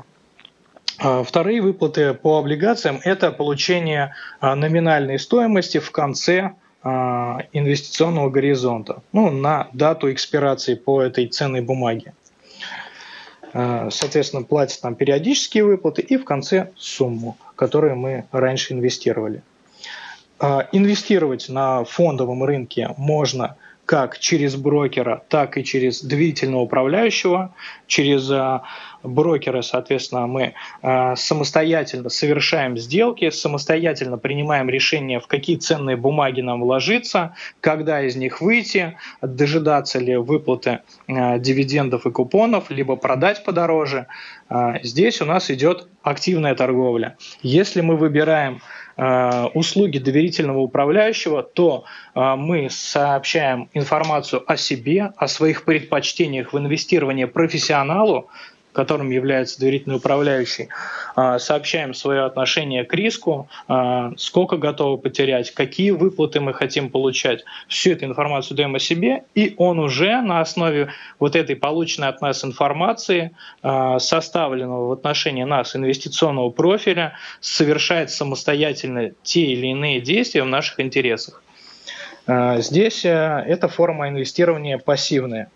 Вторые 1.24 1.60
выплаты 1.60 2.14
по 2.14 2.38
облигациям– 2.38 3.00
это 3.04 3.32
получение 3.32 4.14
номинальной 4.40 5.18
стоимости 5.18 5.78
в 5.78 5.90
конце 5.90 6.40
а, 6.40 6.54
инвестиционного 6.84 8.28
горизонта, 8.28 9.02
ну, 9.12 9.30
на 9.30 9.68
дату 9.72 10.12
экспирации 10.12 10.74
по 10.74 11.00
этой 11.00 11.26
ценной 11.28 11.62
бумаге. 11.62 12.12
А, 13.54 13.88
соответственно, 13.90 14.42
платят 14.42 14.82
нам 14.82 14.96
периодические 14.96 15.64
выплаты 15.64 16.02
и 16.02 16.16
в 16.16 16.24
конце 16.24 16.70
сумму, 16.76 17.38
которую 17.54 17.96
мы 17.96 18.24
раньше 18.32 18.74
инвестировали. 18.74 19.42
А, 20.40 20.68
инвестировать 20.72 21.48
на 21.48 21.84
фондовом 21.84 22.42
рынке 22.42 22.90
можно 22.96 23.56
как 23.86 24.18
через 24.18 24.56
брокера, 24.56 25.22
так 25.28 25.58
и 25.58 25.64
через 25.64 26.02
доверительного 26.02 26.62
управляющего. 26.62 27.54
Через 27.86 28.30
а, 28.30 28.62
брокера, 29.02 29.60
соответственно, 29.60 30.26
мы 30.26 30.54
а, 30.82 31.16
самостоятельно 31.16 32.08
совершаем 32.08 32.78
сделки, 32.78 33.28
самостоятельно 33.30 34.16
принимаем 34.16 34.70
решение, 34.70 35.20
в 35.20 35.26
какие 35.26 35.56
ценные 35.56 35.96
бумаги 35.96 36.40
нам 36.40 36.62
вложиться, 36.62 37.34
когда 37.60 38.02
из 38.02 38.16
них 38.16 38.40
выйти, 38.40 38.96
дожидаться 39.20 39.98
ли 39.98 40.16
выплаты 40.16 40.80
а, 41.06 41.38
дивидендов 41.38 42.06
и 42.06 42.10
купонов, 42.10 42.70
либо 42.70 42.96
продать 42.96 43.44
подороже. 43.44 44.06
Здесь 44.82 45.20
у 45.20 45.24
нас 45.24 45.50
идет 45.50 45.88
активная 46.02 46.54
торговля. 46.54 47.16
Если 47.42 47.80
мы 47.80 47.96
выбираем 47.96 48.60
услуги 48.96 49.98
доверительного 49.98 50.58
управляющего, 50.58 51.42
то 51.42 51.84
э, 52.14 52.34
мы 52.36 52.68
сообщаем 52.70 53.68
информацию 53.74 54.42
о 54.46 54.56
себе, 54.56 55.12
о 55.16 55.26
своих 55.26 55.64
предпочтениях 55.64 56.52
в 56.52 56.58
инвестировании 56.58 57.24
профессионалу, 57.24 58.28
которым 58.74 59.10
является 59.10 59.58
доверительный 59.60 59.96
управляющий, 59.96 60.68
а, 61.14 61.38
сообщаем 61.38 61.94
свое 61.94 62.24
отношение 62.24 62.84
к 62.84 62.92
риску, 62.92 63.48
а, 63.68 64.12
сколько 64.16 64.56
готовы 64.56 64.98
потерять, 64.98 65.52
какие 65.52 65.92
выплаты 65.92 66.40
мы 66.40 66.52
хотим 66.52 66.90
получать. 66.90 67.44
Всю 67.68 67.92
эту 67.92 68.04
информацию 68.04 68.56
даем 68.56 68.74
о 68.74 68.80
себе, 68.80 69.22
и 69.34 69.54
он 69.56 69.78
уже 69.78 70.20
на 70.20 70.40
основе 70.40 70.88
вот 71.20 71.36
этой 71.36 71.56
полученной 71.56 72.08
от 72.08 72.20
нас 72.20 72.44
информации, 72.44 73.30
а, 73.62 73.98
составленного 73.98 74.88
в 74.88 74.92
отношении 74.92 75.44
нас 75.44 75.76
инвестиционного 75.76 76.50
профиля, 76.50 77.16
совершает 77.40 78.10
самостоятельно 78.10 79.12
те 79.22 79.42
или 79.42 79.68
иные 79.68 80.00
действия 80.00 80.42
в 80.42 80.46
наших 80.46 80.80
интересах. 80.80 81.40
Здесь 82.26 83.04
э, 83.04 83.44
эта 83.46 83.68
форма 83.68 84.08
инвестирования 84.08 84.78
пассивная. 84.78 85.50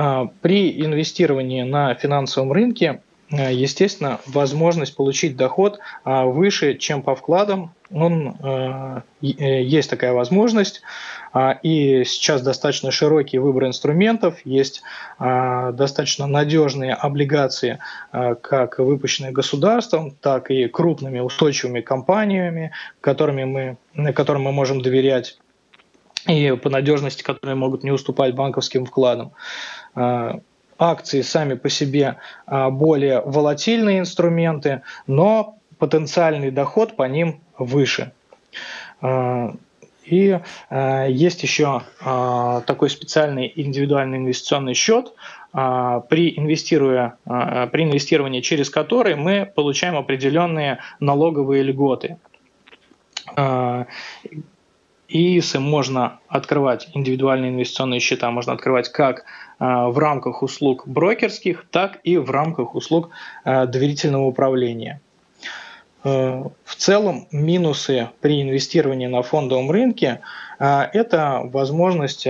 А, 0.00 0.30
при 0.42 0.80
инвестировании 0.80 1.62
на 1.62 1.92
финансовом 1.96 2.52
рынке, 2.52 3.00
э, 3.32 3.52
естественно, 3.52 4.20
возможность 4.26 4.94
получить 4.94 5.36
доход 5.36 5.80
а, 6.04 6.24
выше, 6.24 6.76
чем 6.76 7.02
по 7.02 7.16
вкладам, 7.16 7.74
он, 7.90 8.36
э, 8.40 9.00
э, 9.22 9.62
есть 9.64 9.90
такая 9.90 10.12
возможность. 10.12 10.82
А, 11.32 11.58
и 11.64 12.04
сейчас 12.04 12.42
достаточно 12.42 12.92
широкий 12.92 13.38
выбор 13.38 13.66
инструментов, 13.66 14.36
есть 14.44 14.82
достаточно 15.18 16.28
надежные 16.28 16.94
облигации, 16.94 17.80
как 18.12 18.78
выпущенные 18.78 19.32
государством, 19.32 20.12
так 20.12 20.52
и 20.52 20.68
крупными 20.68 21.18
устойчивыми 21.18 21.80
компаниями, 21.80 22.70
которыми 23.00 23.44
мы, 23.44 24.12
которым 24.12 24.42
мы 24.42 24.52
можем 24.52 24.80
доверять 24.80 25.38
и 26.28 26.52
по 26.62 26.68
надежности, 26.68 27.22
которые 27.22 27.56
могут 27.56 27.84
не 27.84 27.90
уступать 27.90 28.34
банковским 28.34 28.84
вкладам. 28.84 29.32
А, 29.94 30.40
акции 30.78 31.22
сами 31.22 31.54
по 31.54 31.68
себе 31.68 32.16
а, 32.46 32.70
более 32.70 33.20
волатильные 33.20 33.98
инструменты, 33.98 34.82
но 35.06 35.58
потенциальный 35.78 36.50
доход 36.50 36.96
по 36.96 37.04
ним 37.04 37.40
выше. 37.58 38.12
А, 39.00 39.54
и 40.04 40.40
есть 40.70 41.42
еще 41.42 41.82
такой 42.66 42.88
специальный 42.88 43.52
индивидуальный 43.54 44.16
инвестиционный 44.16 44.72
счет, 44.72 45.12
при, 45.52 46.32
инвестируя, 46.34 47.18
при 47.26 47.84
инвестировании 47.84 48.40
через 48.40 48.70
который 48.70 49.16
мы 49.16 49.44
получаем 49.54 49.98
определенные 49.98 50.78
налоговые 50.98 51.62
льготы 51.62 52.16
ИИСы 55.08 55.58
можно 55.58 56.18
открывать, 56.28 56.88
индивидуальные 56.94 57.50
инвестиционные 57.50 58.00
счета 58.00 58.30
можно 58.30 58.52
открывать 58.52 58.90
как 58.90 59.24
в 59.58 59.98
рамках 59.98 60.42
услуг 60.42 60.86
брокерских, 60.86 61.66
так 61.70 61.98
и 62.04 62.18
в 62.18 62.30
рамках 62.30 62.74
услуг 62.74 63.10
доверительного 63.44 64.26
управления. 64.26 65.00
В 66.04 66.74
целом 66.76 67.26
минусы 67.32 68.10
при 68.20 68.42
инвестировании 68.42 69.08
на 69.08 69.22
фондовом 69.22 69.70
рынке– 69.70 70.20
это 70.58 71.40
возможность 71.44 72.26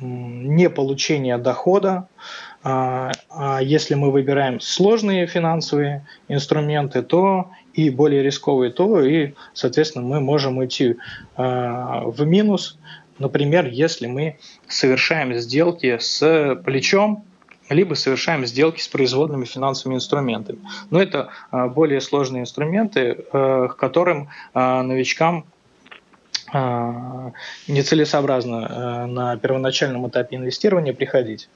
не 0.00 0.70
получения 0.70 1.36
дохода, 1.38 2.08
а, 2.64 3.10
а 3.30 3.60
если 3.60 3.94
мы 3.94 4.10
выбираем 4.10 4.60
сложные 4.60 5.26
финансовые 5.26 6.06
инструменты, 6.28 7.02
то 7.02 7.50
и 7.74 7.90
более 7.90 8.22
рисковые, 8.22 8.72
то 8.72 9.00
и, 9.00 9.34
соответственно, 9.52 10.04
мы 10.04 10.20
можем 10.20 10.64
идти 10.64 10.96
а, 11.36 12.04
в 12.04 12.24
минус. 12.24 12.78
Например, 13.18 13.66
если 13.66 14.06
мы 14.06 14.38
совершаем 14.68 15.34
сделки 15.34 15.98
с 15.98 16.60
плечом, 16.64 17.24
либо 17.68 17.94
совершаем 17.94 18.46
сделки 18.46 18.80
с 18.80 18.88
производными 18.88 19.44
финансовыми 19.44 19.96
инструментами. 19.96 20.58
Но 20.90 21.00
это 21.00 21.28
более 21.50 22.00
сложные 22.00 22.42
инструменты, 22.42 23.24
к 23.30 23.76
которым 23.78 24.28
новичкам 24.52 25.46
нецелесообразно 26.52 29.06
на 29.06 29.36
первоначальном 29.36 30.08
этапе 30.08 30.36
инвестирования 30.36 30.92
приходить. 30.92 31.48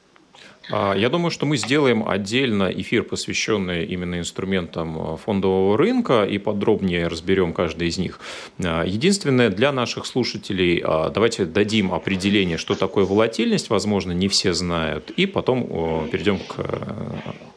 А, 0.70 0.94
я 0.94 1.08
думаю, 1.08 1.30
что 1.30 1.46
мы 1.46 1.56
сделаем 1.56 2.06
отдельно 2.08 2.64
эфир, 2.64 3.04
посвященный 3.04 3.85
именно 3.85 4.18
инструментам 4.18 4.99
а, 4.99 5.16
фондового 5.16 5.78
рынка, 5.78 6.25
и 6.25 6.38
подробнее 6.38 7.06
разберем 7.06 7.52
каждый 7.52 7.88
из 7.88 7.99
них. 7.99 8.20
А, 8.58 8.85
единственное, 8.85 9.50
для 9.50 9.73
наших 9.73 10.06
слушателей 10.06 10.80
давайте 10.80 11.44
дадим 11.44 11.92
определение, 11.92 12.58
что 12.58 12.75
такое 12.75 13.04
волатильность, 13.04 13.70
возможно, 13.70 14.12
не 14.12 14.28
все 14.28 14.52
знают, 14.52 15.11
и 15.11 15.26
потом 15.26 16.08
перейдем 16.11 16.38
к 16.38 16.56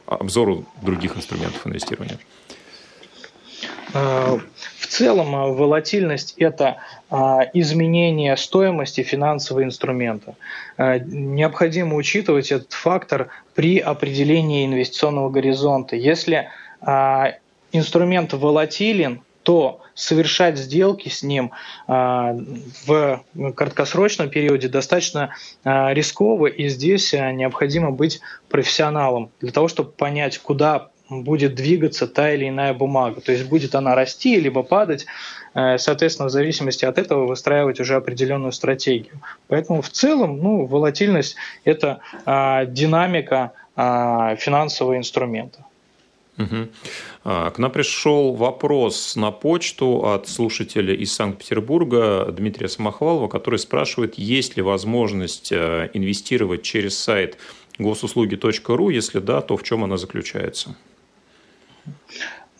обзору 0.05 0.65
других 0.81 1.17
инструментов 1.17 1.65
инвестирования. 1.65 2.19
Целом 4.89 5.53
волатильность– 5.53 6.33
это 6.37 6.77
изменение 7.53 8.35
стоимости 8.35 9.01
финансового 9.01 9.63
инструмента. 9.63 10.35
Необходимо 10.77 11.95
учитывать 11.95 12.51
этот 12.51 12.73
фактор 12.73 13.29
при 13.53 13.77
определении 13.77 14.65
инвестиционного 14.65 15.29
горизонта. 15.29 15.95
Если 15.95 16.49
инструмент 17.71 18.33
волатилен, 18.33 19.21
то 19.43 19.81
совершать 19.93 20.57
сделки 20.57 21.09
с 21.09 21.23
ним 21.23 21.51
в 21.87 23.23
краткосрочном 23.55 24.29
периоде 24.29 24.69
достаточно 24.69 25.35
рисково, 25.63 26.47
и 26.47 26.67
здесь 26.67 27.13
необходимо 27.13 27.91
быть 27.91 28.21
профессионалом 28.49 29.29
для 29.39 29.51
того, 29.51 29.67
чтобы 29.67 29.91
понять, 29.91 30.39
куда 30.39 30.89
будет 31.09 31.55
двигаться 31.55 32.07
та 32.07 32.33
или 32.33 32.47
иная 32.47 32.73
бумага. 32.73 33.21
То 33.21 33.31
есть 33.31 33.45
будет 33.45 33.75
она 33.75 33.95
расти 33.95 34.39
либо 34.39 34.63
падать, 34.63 35.05
э, 35.53 35.77
соответственно, 35.77 36.29
в 36.29 36.31
зависимости 36.31 36.85
от 36.85 36.97
этого 36.97 37.25
выстраивать 37.25 37.79
уже 37.79 37.95
определенную 37.95 38.51
стратегию. 38.51 39.19
Поэтому 39.47 39.81
в 39.81 39.89
целом 39.89 40.37
ну, 40.37 40.65
волатильность– 40.65 41.35
это 41.63 41.99
а, 42.25 42.65
динамика 42.65 43.53
а, 43.75 44.35
финансового 44.35 44.97
инструмента. 44.97 45.65
Угу. 46.37 46.69
К 47.23 47.53
нам 47.57 47.71
пришел 47.71 48.33
вопрос 48.33 49.17
на 49.17 49.29
почту 49.31 50.05
от 50.05 50.29
слушателя 50.29 50.95
из 50.95 51.13
Санкт-Петербурга 51.13 52.31
Дмитрия 52.31 52.69
Самохвалова, 52.69 53.27
который 53.27 53.59
спрашивает, 53.59 54.17
есть 54.17 54.55
ли 54.55 54.63
возможность 54.63 55.51
э, 55.51 55.89
инвестировать 55.93 56.61
через 56.61 56.97
сайт 56.97 57.37
госуслуги.ру, 57.77 58.89
если 58.89 59.19
да, 59.19 59.41
то 59.41 59.57
в 59.57 59.63
чем 59.63 59.83
она 59.83 59.97
заключается? 59.97 60.75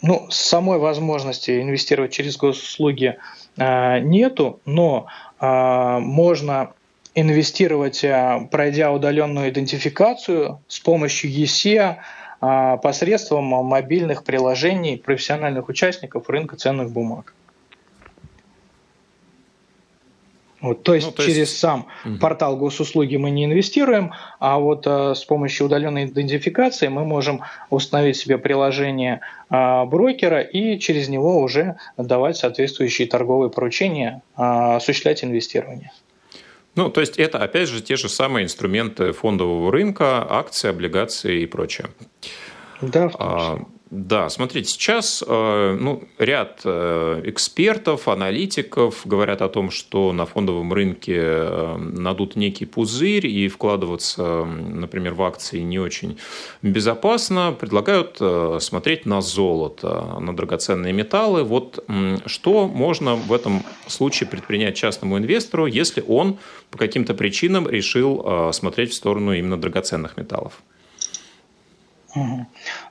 Ну, 0.01 0.27
самой 0.29 0.77
возможности 0.79 1.61
инвестировать 1.61 2.13
через 2.13 2.37
госуслуги 2.37 3.17
э, 3.57 3.99
нету, 3.99 4.61
но 4.65 5.07
э, 5.41 5.99
можно 5.99 6.73
инвестировать, 7.15 8.03
э, 8.03 8.47
пройдя 8.49 8.91
удаленную 8.91 9.49
идентификацию 9.49 10.61
с 10.67 10.79
помощью 10.79 11.31
ЕСЕ 11.31 11.97
э, 12.41 12.77
посредством 12.81 13.43
мобильных 13.45 14.23
приложений 14.23 15.01
профессиональных 15.05 15.67
участников 15.67 16.29
рынка 16.29 16.55
ценных 16.55 16.91
бумаг. 16.91 17.33
Вот, 20.61 20.83
то 20.83 20.93
есть 20.93 21.07
ну, 21.07 21.13
то 21.13 21.23
через 21.23 21.37
есть... 21.37 21.57
сам 21.57 21.87
угу. 22.03 22.17
портал 22.17 22.57
госуслуги 22.57 23.15
мы 23.15 23.29
не 23.29 23.45
инвестируем, 23.45 24.11
а 24.39 24.59
вот 24.59 24.85
э, 24.85 25.15
с 25.15 25.23
помощью 25.23 25.67
удаленной 25.67 26.05
идентификации 26.05 26.89
мы 26.89 27.05
можем 27.05 27.41
установить 27.69 28.17
себе 28.17 28.37
приложение 28.37 29.21
э, 29.49 29.85
брокера 29.85 30.41
и 30.41 30.77
через 30.79 31.07
него 31.07 31.39
уже 31.39 31.77
давать 31.97 32.35
соответствующие 32.37 33.07
торговые 33.07 33.49
поручения, 33.49 34.21
э, 34.37 34.41
осуществлять 34.41 35.23
инвестирование. 35.23 35.91
Ну, 36.75 36.89
то 36.89 37.01
есть 37.01 37.17
это, 37.17 37.39
опять 37.39 37.69
же, 37.69 37.81
те 37.81 37.95
же 37.95 38.09
самые 38.09 38.45
инструменты 38.45 39.11
фондового 39.13 39.71
рынка, 39.71 40.25
акции, 40.29 40.69
облигации 40.69 41.41
и 41.41 41.45
прочее. 41.45 41.87
Да, 42.81 43.09
в 43.09 43.13
том 43.13 43.27
а, 43.27 43.55
числе. 43.55 43.65
Да, 43.91 44.29
смотрите, 44.29 44.69
сейчас 44.69 45.23
э, 45.27 45.77
ну, 45.79 46.03
ряд 46.19 46.61
э, 46.63 47.23
экспертов, 47.25 48.07
аналитиков 48.07 49.01
говорят 49.03 49.41
о 49.41 49.49
том, 49.49 49.71
что 49.71 50.13
на 50.13 50.27
фондовом 50.27 50.71
рынке 50.73 51.17
э, 51.17 51.75
надут 51.77 52.35
некий 52.35 52.65
пузырь 52.65 53.25
и 53.25 53.47
вкладываться, 53.47 54.45
например, 54.45 55.15
в 55.15 55.23
акции 55.23 55.61
не 55.61 55.79
очень 55.79 56.19
безопасно. 56.61 57.55
Предлагают 57.59 58.21
смотреть 58.61 59.07
на 59.07 59.21
золото, 59.21 60.19
на 60.19 60.35
драгоценные 60.35 60.93
металлы. 60.93 61.43
Вот 61.43 61.83
что 62.27 62.67
можно 62.67 63.15
в 63.15 63.33
этом 63.33 63.63
случае 63.87 64.29
предпринять 64.29 64.75
частному 64.75 65.17
инвестору, 65.17 65.65
если 65.65 66.03
он 66.07 66.37
по 66.69 66.77
каким-то 66.77 67.15
причинам 67.15 67.67
решил 67.67 68.51
смотреть 68.53 68.91
в 68.91 68.95
сторону 68.95 69.33
именно 69.33 69.59
драгоценных 69.59 70.15
металлов? 70.15 70.61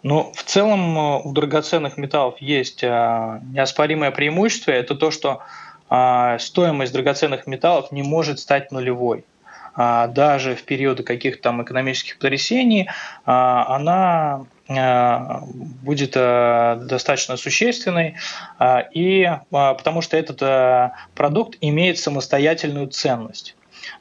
Ну, 0.02 0.32
в 0.34 0.42
целом 0.44 0.98
э, 0.98 1.20
у 1.24 1.32
драгоценных 1.32 1.96
металлов 1.96 2.36
есть 2.40 2.82
э, 2.82 3.40
неоспоримое 3.52 4.10
преимущество. 4.10 4.70
Это 4.70 4.94
то, 4.94 5.10
что 5.10 5.40
э, 5.90 6.36
стоимость 6.38 6.92
драгоценных 6.92 7.46
металлов 7.46 7.90
не 7.90 8.02
может 8.02 8.38
стать 8.38 8.70
нулевой. 8.70 9.24
А 9.74 10.08
даже 10.08 10.56
в 10.56 10.64
периоды 10.64 11.02
каких-то 11.04 11.42
там 11.42 11.62
экономических 11.62 12.18
потрясений 12.18 12.90
она 13.24 14.44
будет 14.66 16.14
достаточно 16.14 17.36
существенной, 17.36 18.16
и 18.92 19.30
потому 19.50 20.00
что 20.00 20.16
этот 20.16 20.92
продукт 21.14 21.58
имеет 21.60 22.00
самостоятельную 22.00 22.88
ценность. 22.88 23.54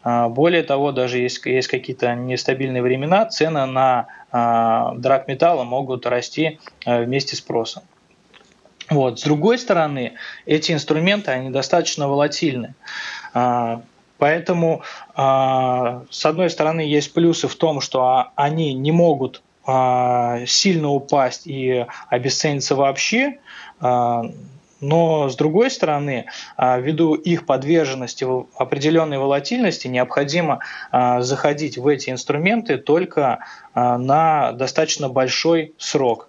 Более 0.03 0.63
того, 0.63 0.91
даже 0.91 1.19
если 1.19 1.51
есть 1.51 1.67
какие-то 1.67 2.15
нестабильные 2.15 2.81
времена, 2.81 3.25
цены 3.25 3.67
на 3.67 4.07
а, 4.26 4.26
драгметалла 4.31 5.63
могут 5.63 6.05
расти 6.05 6.59
а, 6.85 7.01
вместе 7.01 7.35
с 7.35 7.39
спросом. 7.39 7.83
Вот. 8.89 9.19
С 9.19 9.23
другой 9.23 9.57
стороны, 9.57 10.13
эти 10.45 10.71
инструменты 10.71 11.31
они 11.31 11.49
достаточно 11.49 12.07
волатильны. 12.07 12.75
А, 13.33 13.81
поэтому, 14.17 14.81
с 15.15 16.25
одной 16.25 16.49
стороны, 16.49 16.81
есть 16.81 17.13
плюсы 17.13 17.47
в 17.47 17.55
том, 17.55 17.81
что 17.81 18.29
они 18.35 18.73
не 18.73 18.91
могут 18.91 19.43
сильно 20.47 20.89
упасть 20.89 21.45
и 21.45 21.85
обесцениться 22.09 22.75
вообще, 22.75 23.39
но, 24.79 25.29
с 25.29 25.35
другой 25.35 25.71
стороны, 25.71 26.25
а, 26.55 26.79
ввиду 26.79 27.15
их 27.15 27.45
подверженности 27.45 28.25
определенной 28.57 29.17
волатильности, 29.17 29.87
необходимо 29.87 30.59
а, 30.91 31.21
заходить 31.21 31.77
в 31.77 31.87
эти 31.87 32.09
инструменты 32.09 32.77
только 32.77 33.39
а, 33.73 33.97
на 33.97 34.51
достаточно 34.51 35.09
большой 35.09 35.73
срок. 35.77 36.26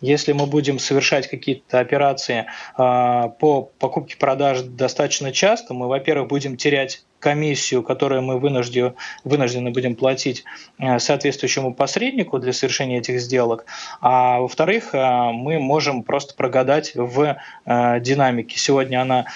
Если 0.00 0.32
мы 0.32 0.46
будем 0.46 0.78
совершать 0.78 1.28
какие-то 1.28 1.78
операции 1.78 2.46
по 2.76 3.70
покупке-продаже 3.78 4.64
достаточно 4.64 5.32
часто, 5.32 5.74
мы, 5.74 5.88
во-первых, 5.88 6.28
будем 6.28 6.56
терять 6.56 7.02
комиссию, 7.20 7.82
которую 7.82 8.22
мы 8.22 8.38
вынуждены, 8.38 8.94
вынуждены 9.24 9.70
будем 9.70 9.94
платить 9.94 10.44
э, 10.78 10.98
соответствующему 10.98 11.74
посреднику 11.74 12.38
для 12.38 12.54
совершения 12.54 12.98
этих 12.98 13.20
сделок. 13.20 13.66
А 14.00 14.40
во-вторых, 14.40 14.94
э, 14.94 15.30
мы 15.32 15.58
можем 15.58 16.02
просто 16.02 16.34
прогадать 16.34 16.92
в 16.94 17.36
динамике. 17.66 18.58
Сегодня 18.58 19.02
она 19.02 19.26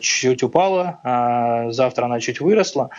чуть 0.00 0.42
упала, 0.42 1.70
завтра 1.70 2.04
она 2.04 2.20
чуть 2.20 2.40
выросла. 2.40 2.90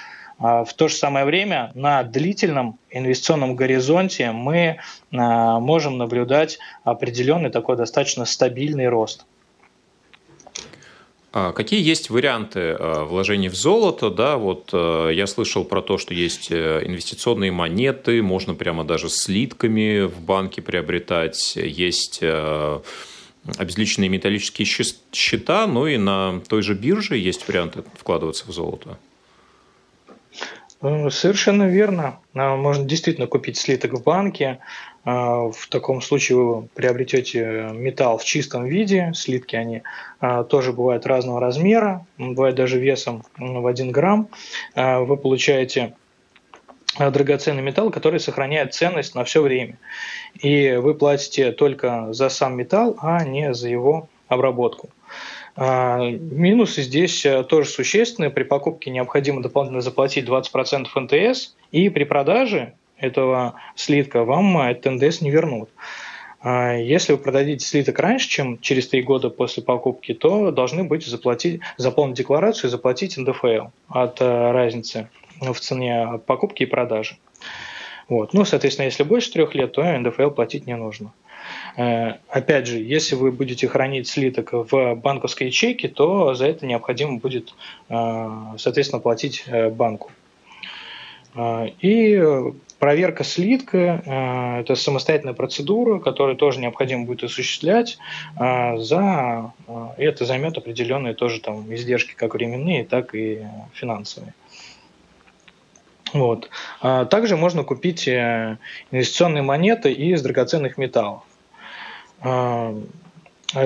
В 0.43 0.67
то 0.75 0.89
же 0.89 0.95
самое 0.95 1.25
время 1.25 1.71
на 1.73 2.03
длительном 2.03 2.77
инвестиционном 2.89 3.55
горизонте 3.55 4.31
мы 4.33 4.79
можем 5.09 5.97
наблюдать 5.97 6.59
определенный 6.83 7.49
такой 7.49 7.77
достаточно 7.77 8.25
стабильный 8.25 8.89
рост. 8.89 9.25
А 11.31 11.53
какие 11.53 11.81
есть 11.81 12.09
варианты 12.09 12.75
вложений 12.77 13.47
в 13.47 13.55
золото? 13.55 14.09
Да, 14.09 14.35
вот 14.35 14.73
я 14.73 15.25
слышал 15.27 15.63
про 15.63 15.81
то, 15.81 15.97
что 15.97 16.13
есть 16.13 16.51
инвестиционные 16.51 17.53
монеты, 17.53 18.21
можно 18.21 18.53
прямо 18.53 18.83
даже 18.83 19.07
слитками 19.07 20.01
в 20.01 20.19
банке 20.19 20.61
приобретать. 20.61 21.55
Есть 21.55 22.21
обезличенные 22.21 24.09
металлические 24.09 24.67
счета, 25.13 25.67
ну 25.67 25.87
и 25.87 25.95
на 25.95 26.41
той 26.49 26.61
же 26.61 26.73
бирже 26.73 27.17
есть 27.17 27.47
варианты 27.47 27.85
вкладываться 27.97 28.45
в 28.45 28.51
золото. 28.51 28.97
Ну, 30.83 31.09
совершенно 31.09 31.63
верно. 31.63 32.19
А, 32.33 32.57
можно 32.57 32.83
действительно 32.83 33.25
купить 33.25 33.55
слиток 33.55 33.93
в 33.93 34.03
банке. 34.03 34.59
А, 35.05 35.49
в 35.49 35.67
таком 35.69 36.01
случае 36.01 36.37
вы 36.37 36.67
приобретете 36.75 37.69
металл 37.71 38.17
в 38.17 38.25
чистом 38.25 38.65
виде. 38.65 39.13
Слитки 39.15 39.55
они 39.55 39.81
тоже 40.49 40.73
бывают 40.73 41.05
разного 41.05 41.39
размера, 41.39 42.05
бывают 42.17 42.57
даже 42.57 42.79
весом 42.79 43.23
в 43.37 43.65
1 43.65 43.91
грамм. 43.91 44.27
Вы 44.75 45.15
получаете 45.15 45.95
драгоценный 46.99 47.61
металл, 47.61 47.89
который 47.89 48.19
сохраняет 48.19 48.73
ценность 48.73 49.15
на 49.15 49.23
все 49.23 49.41
время. 49.41 49.77
И 50.35 50.73
вы 50.73 50.95
платите 50.95 51.53
только 51.53 52.11
за 52.11 52.27
сам 52.27 52.57
металл, 52.57 52.97
а 52.99 53.23
не 53.23 53.53
за 53.53 53.69
его 53.69 54.09
обработку. 54.27 54.89
А, 55.55 55.99
минусы 55.99 56.81
здесь 56.81 57.25
э, 57.25 57.43
тоже 57.43 57.69
существенные. 57.69 58.31
При 58.31 58.43
покупке 58.43 58.89
необходимо 58.89 59.41
дополнительно 59.41 59.81
заплатить 59.81 60.25
20% 60.25 60.87
НТС, 60.95 61.55
и 61.71 61.89
при 61.89 62.03
продаже 62.05 62.73
этого 62.97 63.55
слитка 63.75 64.23
вам 64.23 64.57
этот 64.57 64.93
НДС 64.93 65.21
не 65.21 65.29
вернут. 65.29 65.69
А, 66.41 66.75
если 66.75 67.13
вы 67.13 67.19
продадите 67.19 67.65
слиток 67.65 67.99
раньше, 67.99 68.29
чем 68.29 68.59
через 68.59 68.87
3 68.87 69.03
года 69.03 69.29
после 69.29 69.61
покупки, 69.63 70.13
то 70.13 70.51
должны 70.51 70.83
быть 70.83 71.05
заплатить, 71.05 71.61
заполнить 71.77 72.17
декларацию 72.17 72.69
и 72.69 72.71
заплатить 72.71 73.17
НДФЛ 73.17 73.67
от 73.89 74.21
э, 74.21 74.51
разницы 74.51 75.09
в 75.39 75.59
цене 75.59 76.19
покупки 76.25 76.63
и 76.63 76.67
продажи. 76.67 77.17
Вот. 78.09 78.33
Ну, 78.33 78.43
соответственно, 78.43 78.85
если 78.85 79.03
больше 79.03 79.31
трех 79.31 79.55
лет, 79.55 79.71
то 79.71 79.83
НДФЛ 79.83 80.31
платить 80.31 80.67
не 80.67 80.75
нужно. 80.75 81.13
Э, 81.75 82.15
опять 82.29 82.67
же, 82.67 82.77
если 82.77 83.15
вы 83.15 83.31
будете 83.31 83.67
хранить 83.67 84.07
слиток 84.07 84.51
в 84.53 84.95
банковской 84.95 85.47
ячейке, 85.47 85.87
то 85.87 86.33
за 86.33 86.47
это 86.47 86.65
необходимо 86.65 87.17
будет, 87.17 87.53
э, 87.89 88.29
соответственно, 88.57 89.01
платить 89.01 89.43
э, 89.47 89.69
банку. 89.69 90.11
И 91.81 92.23
проверка 92.77 93.23
слитка– 93.23 94.59
это 94.61 94.75
самостоятельная 94.75 95.33
процедура, 95.33 95.97
которую 95.97 96.35
тоже 96.35 96.59
необходимо 96.59 97.05
будет 97.05 97.23
осуществлять. 97.23 97.97
За 98.37 99.51
это 99.97 100.25
займет 100.25 100.59
определенные 100.59 101.15
тоже 101.15 101.41
там 101.41 101.73
издержки, 101.73 102.13
как 102.13 102.35
временные, 102.35 102.85
так 102.85 103.15
и 103.15 103.47
финансовые. 103.73 104.35
Вот. 106.13 106.51
Также 106.81 107.35
можно 107.35 107.63
купить 107.63 108.07
инвестиционные 108.07 109.41
монеты 109.41 109.91
из 109.91 110.21
драгоценных 110.21 110.77
металлов. 110.77 111.23
А, 112.23 112.75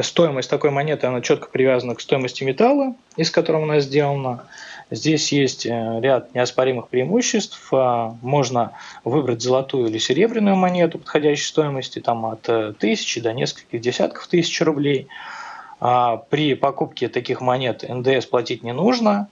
стоимость 0.02 0.50
такой 0.50 0.72
монеты, 0.72 1.08
она 1.08 1.22
четко 1.22 1.48
привязана 1.48 1.96
к 1.96 2.02
стоимости 2.02 2.44
металла, 2.44 2.96
из 3.16 3.32
которого 3.32 3.64
она 3.64 3.80
сделана. 3.80 4.46
Здесь 4.90 5.32
есть 5.34 5.66
э, 5.66 6.00
ряд 6.02 6.34
неоспоримых 6.34 6.88
преимуществ. 6.88 7.68
А, 7.72 8.16
можно 8.22 8.72
выбрать 9.04 9.42
золотую 9.42 9.88
или 9.88 9.98
серебряную 9.98 10.56
монету 10.56 10.98
подходящей 10.98 11.46
стоимости, 11.46 12.00
там 12.00 12.26
от 12.26 12.48
э, 12.48 12.74
тысячи 12.78 13.22
до 13.22 13.34
нескольких 13.34 13.82
десятков 13.82 14.28
тысяч 14.28 14.60
рублей. 14.62 15.08
А, 15.80 16.18
при 16.18 16.56
покупке 16.56 17.10
таких 17.10 17.42
монет 17.42 17.84
НДС 17.88 18.26
платить 18.26 18.64
не 18.64 18.74
нужно, 18.74 19.28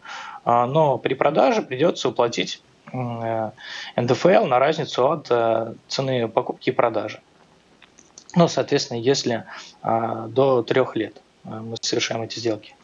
но 0.45 0.99
при 0.99 1.15
продаже 1.15 1.63
придется 1.63 2.09
уплатить 2.09 2.61
э, 2.93 3.51
НДФЛ 3.95 4.45
на 4.45 4.59
разницу 4.59 5.09
от 5.09 5.71
цены 5.87 6.27
покупки 6.27 6.69
и 6.69 6.73
продажи. 6.73 7.19
Ну, 8.35 8.47
соответственно, 8.47 8.99
если 8.99 9.45
а, 9.81 10.27
до 10.27 10.61
трех 10.61 10.95
лет 10.95 11.21
а, 11.43 11.61
мы 11.61 11.77
совершаем 11.81 12.21
эти 12.21 12.39
сделки. 12.39 12.75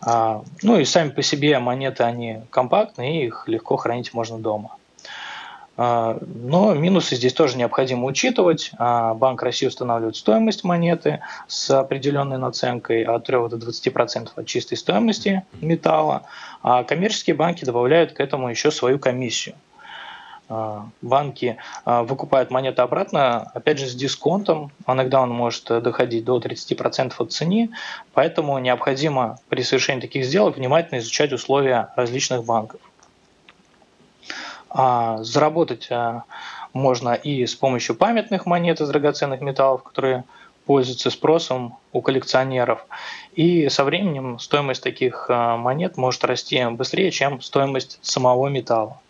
А, 0.00 0.42
ну 0.62 0.78
и 0.78 0.84
сами 0.84 1.10
по 1.10 1.22
себе 1.22 1.58
монеты, 1.58 2.04
они 2.04 2.40
компактные, 2.50 3.26
их 3.26 3.44
легко 3.48 3.76
хранить 3.76 4.12
можно 4.12 4.38
дома. 4.38 4.76
А, 5.78 6.18
но 6.20 6.74
минусы 6.74 7.16
здесь 7.16 7.32
тоже 7.32 7.58
необходимо 7.58 8.06
учитывать. 8.06 8.70
А, 8.78 9.14
Банк 9.14 9.42
России 9.42 9.66
устанавливает 9.66 10.16
стоимость 10.16 10.64
монеты 10.64 11.20
с 11.48 11.70
определенной 11.70 12.38
наценкой 12.38 13.02
от 13.04 13.24
3 13.24 13.48
до 13.48 13.56
20% 13.56 14.30
от 14.34 14.46
чистой 14.46 14.76
стоимости 14.76 15.44
металла, 15.60 16.22
а 16.62 16.84
коммерческие 16.84 17.36
банки 17.36 17.64
добавляют 17.64 18.12
к 18.12 18.20
этому 18.20 18.48
еще 18.48 18.70
свою 18.70 18.98
комиссию. 18.98 19.54
А, 20.48 20.88
банки 21.02 21.56
а, 21.84 22.04
выкупают 22.04 22.50
монеты 22.50 22.80
обратно, 22.82 23.50
опять 23.54 23.78
же, 23.78 23.86
с 23.86 23.94
дисконтом. 23.94 24.70
Иногда 24.86 25.20
он 25.20 25.30
может 25.30 25.64
доходить 25.82 26.24
до 26.24 26.38
30% 26.38 27.14
от 27.18 27.32
цены, 27.32 27.70
поэтому 28.12 28.58
необходимо 28.58 29.38
при 29.48 29.62
совершении 29.62 30.00
таких 30.00 30.24
сделок 30.24 30.56
внимательно 30.56 30.98
изучать 30.98 31.32
условия 31.32 31.88
различных 31.96 32.44
банков. 32.44 32.80
А 34.70 35.22
заработать 35.22 35.88
можно 36.72 37.14
и 37.14 37.46
с 37.46 37.54
помощью 37.54 37.96
памятных 37.96 38.46
монет 38.46 38.80
из 38.80 38.88
драгоценных 38.88 39.40
металлов, 39.40 39.82
которые 39.82 40.24
пользуются 40.66 41.10
спросом 41.10 41.78
у 41.92 42.02
коллекционеров. 42.02 42.86
И 43.34 43.68
со 43.68 43.84
временем 43.84 44.38
стоимость 44.38 44.82
таких 44.82 45.26
монет 45.28 45.96
может 45.96 46.22
расти 46.24 46.62
быстрее, 46.66 47.10
чем 47.10 47.40
стоимость 47.40 47.98
самого 48.02 48.48
металла. 48.48 49.00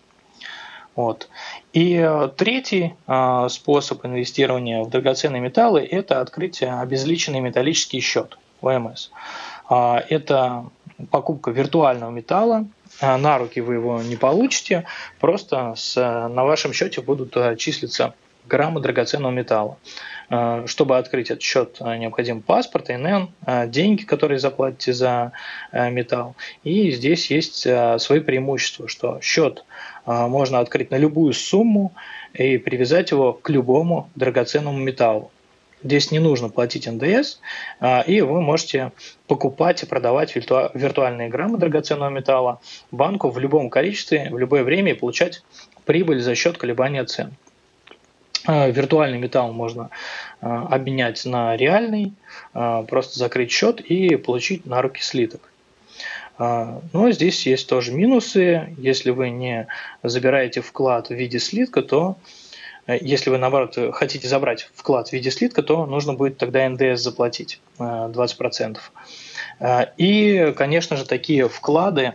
Вот. 0.97 1.29
И 1.75 1.95
э, 1.95 2.31
третий 2.37 2.95
э, 3.07 3.47
способ 3.51 4.05
инвестирования 4.07 4.83
в 4.83 4.89
драгоценные 4.89 5.43
металлы– 5.43 5.87
это 5.91 6.23
открыть 6.23 6.63
обезличенный 6.63 7.41
металлический 7.41 8.01
счет 8.01 8.39
ОМС. 8.63 9.11
Э, 9.71 9.99
это 10.09 10.65
покупка 11.11 11.51
виртуального 11.51 12.11
металла, 12.11 12.67
на 13.03 13.37
руки 13.37 13.61
вы 13.61 13.75
его 13.75 14.01
не 14.01 14.17
получите, 14.17 14.87
просто 15.21 15.75
с, 15.77 15.97
на 15.97 16.45
вашем 16.45 16.73
счете 16.73 17.03
будут 17.03 17.37
числиться 17.59 18.15
граммы 18.47 18.81
драгоценного 18.81 19.33
металла. 19.33 19.77
Чтобы 20.29 20.99
открыть 20.99 21.31
этот 21.31 21.43
счет, 21.43 21.81
необходим 21.81 22.43
паспорт, 22.43 22.91
ИНН, 22.91 23.31
деньги, 23.69 24.03
которые 24.03 24.39
заплатите 24.39 24.93
за 24.93 25.33
металл. 25.73 26.35
И 26.65 26.91
здесь 26.91 27.31
есть 27.31 27.61
свои 27.99 28.21
преимущества, 28.21 28.89
что 28.89 29.21
счет 29.21 29.65
можно 30.05 30.59
открыть 30.59 30.91
на 30.91 30.97
любую 30.97 31.33
сумму 31.33 31.93
и 32.35 32.59
привязать 32.59 33.13
его 33.13 33.35
к 33.35 33.49
любому 33.51 34.11
драгоценному 34.17 34.79
металлу. 34.79 35.31
Здесь 35.85 36.11
не 36.11 36.19
нужно 36.19 36.49
платить 36.49 36.89
НДС, 36.91 37.39
и 38.07 38.21
вы 38.21 38.41
можете 38.41 38.91
покупать 39.29 39.83
и 39.85 39.87
продавать 39.87 40.35
виртуальные 40.35 41.29
граммы 41.29 41.59
драгоценного 41.59 42.11
металла 42.11 42.61
банку 42.91 43.31
в 43.31 43.39
любом 43.39 43.71
количестве, 43.71 44.29
в 44.31 44.39
любое 44.39 44.65
время 44.65 44.93
и 44.93 44.95
получать 44.95 45.45
прибыль 45.85 46.21
за 46.21 46.35
счет 46.35 46.59
колебания 46.59 47.05
цен. 47.05 47.37
А, 48.47 48.69
виртуальный 48.69 49.19
металл 49.19 49.53
можно 49.53 49.91
обменять 50.41 51.25
на 51.25 51.57
реальный, 51.57 52.13
просто 52.53 53.19
закрыть 53.19 53.51
счет 53.51 53.81
и 53.81 54.17
получить 54.17 54.67
на 54.67 54.81
руки 54.83 55.03
слиток. 55.03 55.41
А, 56.39 56.81
но 56.93 57.11
здесь 57.11 57.47
есть 57.47 57.69
тоже 57.69 57.93
минусы. 57.93 58.75
Если 58.79 59.11
вы 59.11 59.31
не 59.31 59.67
забираете 60.03 60.61
вклад 60.61 61.09
в 61.09 61.15
виде 61.15 61.39
слитка, 61.39 61.83
то 61.83 62.17
если 62.87 63.31
вы, 63.31 63.39
наоборот, 63.39 63.77
хотите 63.95 64.29
забрать 64.29 64.71
вклад 64.75 65.09
в 65.09 65.13
виде 65.13 65.31
слитка, 65.31 65.63
то 65.63 65.87
нужно 65.87 66.15
будет 66.15 66.39
тогда 66.39 66.69
НДС 66.69 67.01
заплатить 67.03 67.61
20%. 67.79 68.79
Э, 69.59 69.83
э, 69.83 69.87
и, 69.97 70.53
конечно 70.57 70.97
же, 70.97 71.05
такие 71.05 71.49
вклады, 71.49 72.15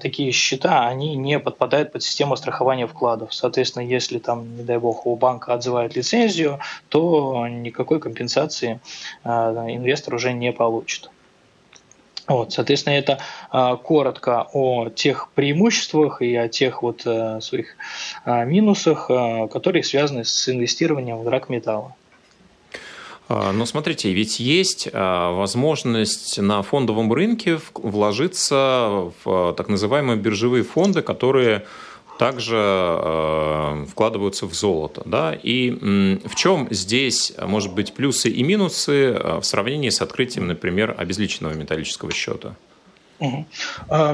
такие 0.00 0.32
счета, 0.32 0.88
они 0.88 1.14
не 1.14 1.38
подпадают 1.38 1.92
под 1.92 2.02
систему 2.02 2.36
страхования 2.36 2.88
вкладов. 2.88 3.32
Соответственно, 3.32 3.84
если 3.84 4.18
там, 4.18 4.56
не 4.56 4.64
дай 4.64 4.78
бог, 4.78 5.06
у 5.06 5.14
банка 5.14 5.54
отзывают 5.54 5.94
лицензию, 5.94 6.58
то 6.88 7.46
никакой 7.46 8.00
компенсации 8.00 8.80
инвестор 9.24 10.14
уже 10.14 10.32
не 10.32 10.52
получит. 10.52 11.10
Вот, 12.30 12.52
соответственно, 12.52 12.94
это 12.94 13.18
а, 13.50 13.74
коротко 13.74 14.46
о 14.52 14.88
тех 14.88 15.30
преимуществах 15.34 16.22
и 16.22 16.36
о 16.36 16.48
тех 16.48 16.80
вот 16.82 17.02
а, 17.04 17.40
своих 17.40 17.74
а, 18.24 18.44
минусах, 18.44 19.06
а, 19.10 19.48
которые 19.48 19.82
связаны 19.82 20.24
с 20.24 20.48
инвестированием 20.48 21.18
в 21.18 21.24
драгметаллы. 21.24 21.92
А, 23.32 23.52
но 23.52 23.64
смотрите, 23.64 24.12
ведь 24.12 24.40
есть 24.40 24.88
а, 24.92 25.30
возможность 25.30 26.38
на 26.38 26.62
фондовом 26.62 27.12
рынке 27.12 27.60
вложиться 27.74 29.12
в 29.22 29.54
так 29.56 29.68
называемые 29.68 30.16
биржевые 30.16 30.64
фонды, 30.64 31.00
которые 31.00 31.64
также 32.18 33.86
вкладываются 33.90 34.44
в 34.46 34.52
золото. 34.52 35.02
Да? 35.06 35.32
И 35.32 35.70
в 36.22 36.34
чем 36.34 36.68
здесь, 36.70 37.32
может 37.40 37.72
быть, 37.72 37.94
плюсы 37.94 38.28
и 38.28 38.42
минусы 38.42 39.18
в 39.40 39.42
сравнении 39.42 39.88
с 39.88 40.02
открытием, 40.02 40.46
например, 40.46 40.94
обезличенного 40.98 41.54
металлического 41.54 42.12
счета? 42.12 42.56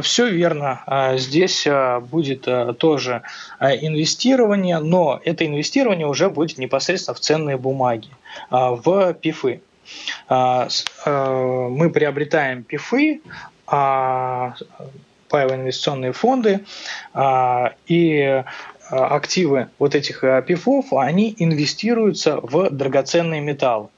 Все 0.02 0.28
верно. 0.28 1.14
Здесь 1.16 1.66
будет 2.10 2.46
тоже 2.78 3.22
инвестирование, 3.60 4.78
но 4.78 5.20
это 5.24 5.44
инвестирование 5.44 6.06
уже 6.06 6.30
будет 6.30 6.58
непосредственно 6.58 7.16
в 7.16 7.20
ценные 7.20 7.56
бумаги, 7.56 8.08
в 8.50 9.14
пифы. 9.14 9.60
Мы 10.28 11.90
приобретаем 11.92 12.64
пифы, 12.64 13.20
паевые 13.66 14.64
инвестиционные 15.30 16.12
фонды, 16.12 16.64
и 17.86 18.42
активы 18.90 19.68
вот 19.78 19.94
этих 19.94 20.24
пифов, 20.46 20.92
они 20.92 21.34
инвестируются 21.38 22.40
в 22.40 22.70
драгоценные 22.70 23.40
металлы. 23.40 23.88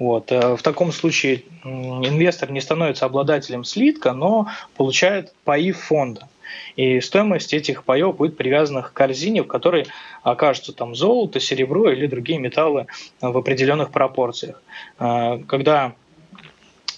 Вот. 0.00 0.32
Э, 0.32 0.56
в 0.56 0.62
таком 0.62 0.90
случае 0.90 1.44
инвестор 1.62 2.50
не 2.50 2.60
становится 2.60 3.04
обладателем 3.04 3.64
слитка, 3.64 4.12
но 4.12 4.48
получает 4.74 5.32
паи 5.44 5.70
фонда. 5.72 6.26
И 6.74 7.00
стоимость 7.00 7.54
этих 7.54 7.84
паев 7.84 8.16
будет 8.16 8.36
привязана 8.36 8.82
к 8.82 8.92
корзине, 8.92 9.42
в 9.42 9.46
которой 9.46 9.86
окажутся 10.22 10.72
там 10.72 10.94
золото, 10.94 11.40
серебро 11.40 11.90
или 11.90 12.06
другие 12.06 12.38
металлы 12.38 12.86
в 13.20 13.36
определенных 13.36 13.90
пропорциях. 13.90 14.62
Э, 14.98 15.38
когда 15.46 15.94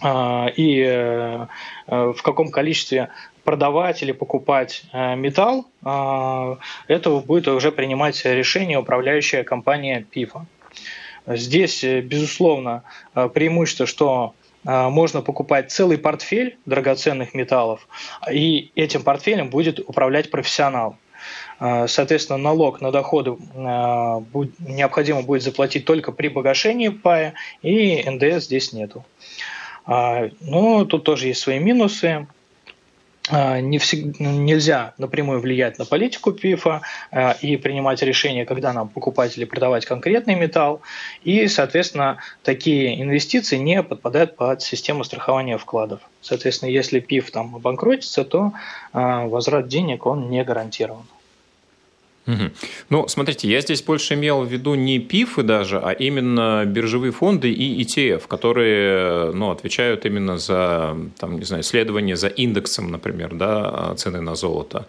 э, 0.03 0.47
и 0.57 1.47
в 1.87 2.23
каком 2.23 2.51
количестве 2.51 3.09
продавать 3.45 4.03
или 4.03 4.13
покупать 4.13 4.85
металл, 4.93 5.67
этого 6.89 7.21
будет 7.21 7.49
уже 7.49 7.73
принимать 7.73 8.25
решение 8.25 8.79
управляющая 8.79 9.43
компания 9.43 10.07
ПИФа. 10.09 10.47
Здесь, 11.27 11.85
э, 11.85 12.01
безусловно, 12.01 12.83
э, 13.15 13.29
преимущество, 13.29 13.87
что 13.87 14.35
э, 14.65 14.89
можно 14.89 15.23
покупать 15.23 15.71
целый 15.71 15.99
портфель 15.99 16.59
драгоценных 16.67 17.35
металлов, 17.35 17.87
и 18.31 18.71
этим 18.75 19.03
портфелем 19.03 19.49
будет 19.51 19.79
управлять 19.81 20.31
профессионал. 20.31 20.97
Соответственно, 21.87 22.39
налог 22.39 22.81
на 22.81 22.91
доходы 22.91 23.37
необходимо 23.55 25.23
будет 25.23 25.43
заплатить 25.43 25.85
только 25.85 26.11
при 26.11 26.29
погашении 26.29 26.89
пая, 26.89 27.35
и 27.63 28.03
НДС 28.09 28.47
здесь 28.47 28.73
нету. 28.73 29.05
Но 29.87 30.85
тут 30.85 31.05
тоже 31.05 31.29
есть 31.29 31.41
свои 31.41 31.61
минусы. 31.61 32.27
А, 33.29 33.61
не 33.61 33.79
всегда, 33.79 34.25
нельзя 34.25 34.95
напрямую 34.99 35.41
влиять 35.41 35.79
на 35.79 35.85
политику 35.85 36.33
ПИФа 36.33 36.83
а, 37.13 37.37
и 37.41 37.57
принимать 37.57 38.03
решения, 38.03 38.45
когда 38.45 38.73
нам 38.73 38.89
покупать 38.89 39.39
или 39.39 39.45
продавать 39.45 39.87
конкретный 39.87 40.35
металл. 40.35 40.83
И, 41.23 41.47
соответственно, 41.47 42.19
такие 42.43 43.01
инвестиции 43.01 43.59
не 43.59 43.83
подпадают 43.83 44.37
под 44.37 44.61
систему 44.63 45.05
страхования 45.05 45.57
вкладов. 45.57 46.01
Соответственно, 46.21 46.71
если 46.71 46.99
ПИФ 46.99 47.31
там 47.31 47.55
обанкротится, 47.55 48.25
то 48.25 48.53
а, 48.93 49.27
возврат 49.27 49.69
денег 49.69 50.05
он 50.07 50.29
не 50.29 50.43
гарантирован. 50.43 51.05
Угу. 52.27 52.51
Ну, 52.91 53.09
смотрите, 53.09 53.49
я 53.49 53.61
здесь 53.61 53.83
больше 53.83 54.15
имел 54.15 54.43
в 54.43 54.53
виду 54.53 54.75
не 54.75 55.01
ПИФы 55.01 55.43
даже, 55.43 55.81
а 55.81 55.91
именно 55.91 56.65
биржевые 56.65 57.11
фонды 57.11 57.51
и 57.51 57.83
ETF, 57.83 58.29
которые 58.29 59.33
ну, 59.33 59.51
отвечают 59.51 60.07
именно 60.07 60.39
за, 60.39 60.97
там, 61.19 61.39
не 61.39 61.45
знаю, 61.45 61.63
исследование 61.63 62.17
за 62.17 62.29
индексом, 62.29 62.93
например, 62.93 63.35
да, 63.35 63.95
цены 63.97 64.21
на 64.21 64.37
золото. 64.37 64.87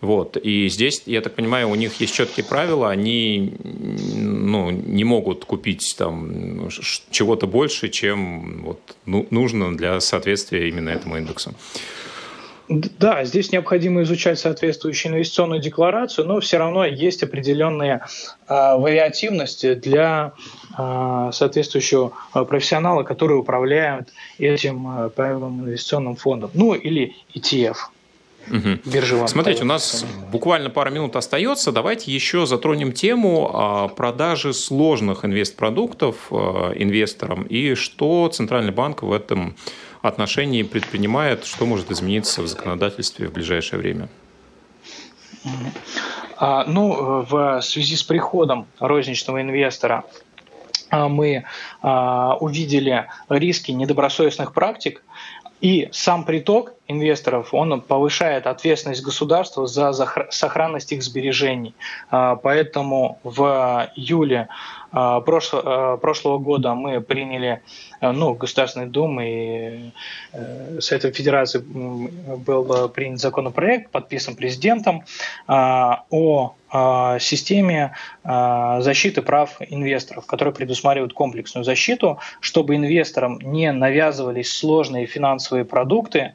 Вот. 0.00 0.36
И 0.36 0.68
здесь, 0.68 1.02
я 1.06 1.20
так 1.20 1.34
понимаю, 1.34 1.68
у 1.68 1.74
них 1.74 2.00
есть 2.00 2.14
четкие 2.14 2.46
правила, 2.46 2.90
они 2.90 3.54
ну, 4.14 4.70
не 4.70 5.02
могут 5.02 5.44
купить 5.44 5.96
там 5.98 6.68
чего-то 7.10 7.48
больше, 7.48 7.88
чем 7.88 8.62
вот, 8.62 8.80
ну, 9.04 9.26
нужно 9.30 9.76
для 9.76 9.98
соответствия 9.98 10.68
именно 10.68 10.90
этому 10.90 11.18
индексу. 11.18 11.54
Да, 12.68 13.24
здесь 13.24 13.50
необходимо 13.50 14.02
изучать 14.02 14.38
соответствующую 14.38 15.12
инвестиционную 15.12 15.60
декларацию, 15.60 16.26
но 16.26 16.38
все 16.40 16.58
равно 16.58 16.84
есть 16.84 17.22
определенные 17.22 18.02
э, 18.46 18.76
вариативности 18.76 19.74
для 19.74 20.32
э, 20.76 21.30
соответствующего 21.32 22.12
профессионала, 22.32 23.04
который 23.04 23.38
управляет 23.38 24.10
этим 24.38 25.06
э, 25.06 25.08
правильным 25.08 25.64
инвестиционным 25.64 26.16
фондом, 26.16 26.50
ну 26.52 26.74
или 26.74 27.16
ETF. 27.34 27.76
Угу. 28.50 28.90
Биржевым. 28.90 29.28
Смотрите, 29.28 29.62
у 29.62 29.66
нас 29.66 30.04
буквально 30.30 30.70
пара 30.70 30.90
минут 30.90 31.16
остается. 31.16 31.72
Давайте 31.72 32.10
еще 32.10 32.46
затронем 32.46 32.92
тему 32.92 33.92
продажи 33.94 34.54
сложных 34.54 35.26
инвестпродуктов 35.26 36.32
инвесторам 36.32 37.42
и 37.42 37.74
что 37.74 38.26
Центральный 38.32 38.72
банк 38.72 39.02
в 39.02 39.12
этом 39.12 39.54
отношении 40.08 40.62
предпринимает, 40.62 41.44
что 41.44 41.66
может 41.66 41.90
измениться 41.90 42.42
в 42.42 42.46
законодательстве 42.46 43.28
в 43.28 43.32
ближайшее 43.32 43.80
время? 43.80 44.08
А, 46.36 46.64
ну, 46.66 47.24
в 47.28 47.60
связи 47.62 47.96
с 47.96 48.02
приходом 48.02 48.66
розничного 48.78 49.40
инвестора 49.42 50.04
а, 50.90 51.08
мы 51.08 51.44
а, 51.82 52.36
увидели 52.36 53.06
риски 53.28 53.72
недобросовестных 53.72 54.52
практик, 54.52 55.02
и 55.60 55.88
сам 55.92 56.24
приток 56.24 56.74
инвесторов, 56.88 57.54
он 57.54 57.80
повышает 57.80 58.46
ответственность 58.46 59.04
государства 59.04 59.66
за 59.66 59.92
сохранность 60.30 60.92
их 60.92 61.02
сбережений. 61.02 61.74
Поэтому 62.10 63.18
в 63.22 63.90
июле 63.94 64.48
прошлого 64.90 66.38
года 66.38 66.74
мы 66.74 67.00
приняли 67.00 67.62
ну, 68.00 68.34
Государственной 68.34 68.86
Думы 68.86 69.28
и 69.28 69.90
э, 70.32 70.80
Совета 70.80 71.12
Федерации 71.12 71.58
был 71.58 72.72
э, 72.72 72.88
принят 72.88 73.18
законопроект, 73.20 73.90
подписан 73.90 74.36
президентом 74.36 75.04
о 75.48 76.54
системе 77.18 77.94
защиты 78.22 79.22
прав 79.22 79.56
инвесторов, 79.70 80.26
который 80.26 80.52
предусматривает 80.52 81.14
комплексную 81.14 81.64
защиту, 81.64 82.18
чтобы 82.40 82.76
инвесторам 82.76 83.38
не 83.40 83.72
навязывались 83.72 84.52
сложные 84.52 85.06
финансовые 85.06 85.64
продукты, 85.64 86.34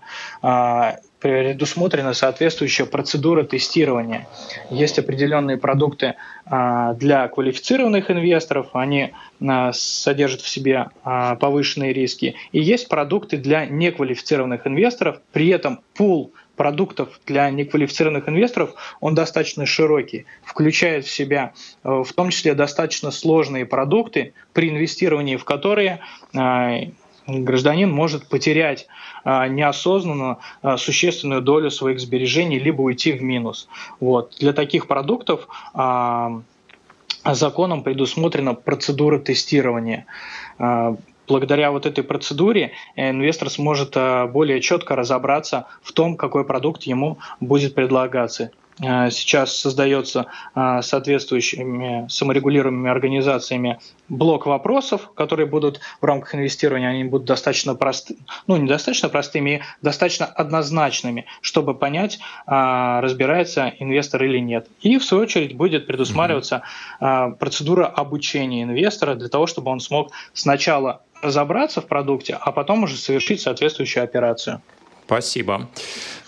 предусмотрена 1.24 2.14
соответствующая 2.14 2.86
процедура 2.86 3.44
тестирования. 3.44 4.28
Есть 4.70 5.00
определенные 5.00 5.56
продукты 5.56 6.16
а, 6.46 6.94
для 6.96 7.30
квалифицированных 7.30 8.12
инвесторов, 8.12 8.68
они 8.74 9.14
а, 9.42 9.72
содержат 9.72 10.42
в 10.42 10.50
себе 10.50 10.90
а, 11.06 11.36
повышенные 11.36 11.94
риски. 11.94 12.36
И 12.52 12.60
есть 12.60 12.90
продукты 12.90 13.38
для 13.38 13.66
неквалифицированных 13.66 14.68
инвесторов, 14.68 15.22
при 15.32 15.48
этом 15.48 15.80
пул 15.94 16.34
продуктов 16.58 17.22
для 17.26 17.50
неквалифицированных 17.50 18.28
инвесторов, 18.28 18.76
он 19.00 19.16
достаточно 19.16 19.66
широкий, 19.66 20.26
включает 20.44 21.06
в 21.06 21.10
себя 21.10 21.54
в 21.84 22.08
том 22.14 22.30
числе 22.32 22.54
достаточно 22.54 23.12
сложные 23.12 23.66
продукты, 23.66 24.34
при 24.52 24.70
инвестировании 24.70 25.38
в 25.38 25.46
которые 25.46 26.02
гражданин 27.28 27.92
может 27.92 28.28
потерять 28.28 28.88
а, 29.24 29.48
неосознанно 29.48 30.40
а, 30.62 30.78
существенную 30.78 31.42
долю 31.42 31.72
своих 31.72 32.00
сбережений, 32.00 32.60
либо 32.60 32.82
уйти 32.82 33.12
в 33.14 33.22
минус. 33.22 33.68
Вот. 34.00 34.36
Для 34.40 34.54
таких 34.54 34.88
продуктов 34.88 35.48
а, 35.74 36.42
законом 37.26 37.84
предусмотрена 37.84 38.54
процедура 38.54 39.18
тестирования. 39.18 40.06
Благодаря 41.26 41.72
вот 41.72 41.86
этой 41.86 42.04
процедуре 42.04 42.74
инвестор 42.98 43.50
сможет 43.50 43.96
более 44.34 44.60
четко 44.60 44.98
разобраться 44.98 45.68
в 45.82 45.94
том, 45.94 46.18
какой 46.18 46.44
продукт 46.44 46.84
ему 46.84 47.18
будет 47.40 47.76
предлагаться. 47.76 48.52
Э, 48.82 49.10
сейчас 49.12 49.56
создается 49.56 50.28
э, 50.56 50.82
соответствующими 50.82 52.08
саморегулируемыми 52.10 52.90
организациями 52.90 53.80
блок 54.10 54.46
вопросов, 54.46 55.12
которые 55.16 55.46
будут 55.46 55.80
в 56.02 56.06
рамках 56.06 56.36
инвестирования, 56.36 56.90
они 56.90 57.04
будут 57.04 57.28
достаточно 57.28 57.76
просты, 57.76 58.16
ну 58.48 58.58
не 58.58 58.68
достаточно 58.68 59.10
простыми, 59.10 59.62
достаточно 59.82 60.26
однозначными, 60.26 61.26
чтобы 61.42 61.76
понять, 61.76 62.20
э, 62.48 63.00
разбирается 63.02 63.74
инвестор 63.80 64.24
или 64.24 64.40
нет. 64.40 64.68
И 64.82 64.98
в 64.98 65.04
свою 65.04 65.24
очередь 65.24 65.56
будет 65.56 65.88
предусматриваться 65.88 66.64
процедура 67.00 67.86
обучения 67.86 68.64
инвестора 68.64 69.16
для 69.16 69.28
того, 69.30 69.48
чтобы 69.48 69.72
он 69.72 69.80
смог 69.80 70.12
сначала 70.34 71.02
разобраться 71.22 71.82
в 71.82 71.88
продукте, 71.88 72.38
а 72.40 72.52
потом 72.52 72.84
уже 72.84 72.98
совершить 72.98 73.42
соответствующую 73.42 74.04
операцию. 74.04 74.62
Спасибо. 75.06 75.70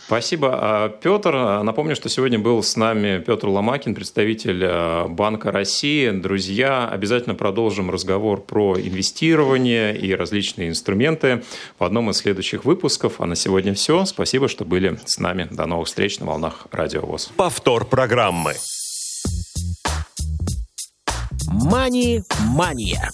Спасибо. 0.08 0.50
А, 0.54 0.90
Петр, 0.90 1.34
напомню, 1.64 1.96
что 1.96 2.10
сегодня 2.10 2.38
был 2.38 2.62
с 2.62 2.76
нами 2.76 3.20
Петр 3.26 3.48
Ломакин, 3.48 3.96
представитель 3.96 4.62
а, 4.64 5.08
Банка 5.08 5.52
России. 5.52 6.10
Друзья, 6.12 6.88
обязательно 6.88 7.34
продолжим 7.34 7.90
разговор 7.90 8.42
про 8.42 8.80
инвестирование 8.80 9.98
и 9.98 10.14
различные 10.14 10.70
инструменты 10.70 11.44
в 11.80 11.84
одном 11.84 12.12
из 12.12 12.18
следующих 12.18 12.66
выпусков. 12.66 13.20
А 13.20 13.26
на 13.26 13.36
сегодня 13.36 13.74
все. 13.74 14.06
Спасибо, 14.06 14.48
что 14.48 14.64
были 14.64 15.00
с 15.06 15.18
нами. 15.18 15.48
До 15.50 15.66
новых 15.66 15.88
встреч 15.88 16.20
на 16.20 16.28
волнах 16.28 16.68
Радио 16.72 17.02
ВОЗ. 17.02 17.32
Повтор 17.36 17.86
программы. 17.86 18.54
Мани-мания. 21.48 23.10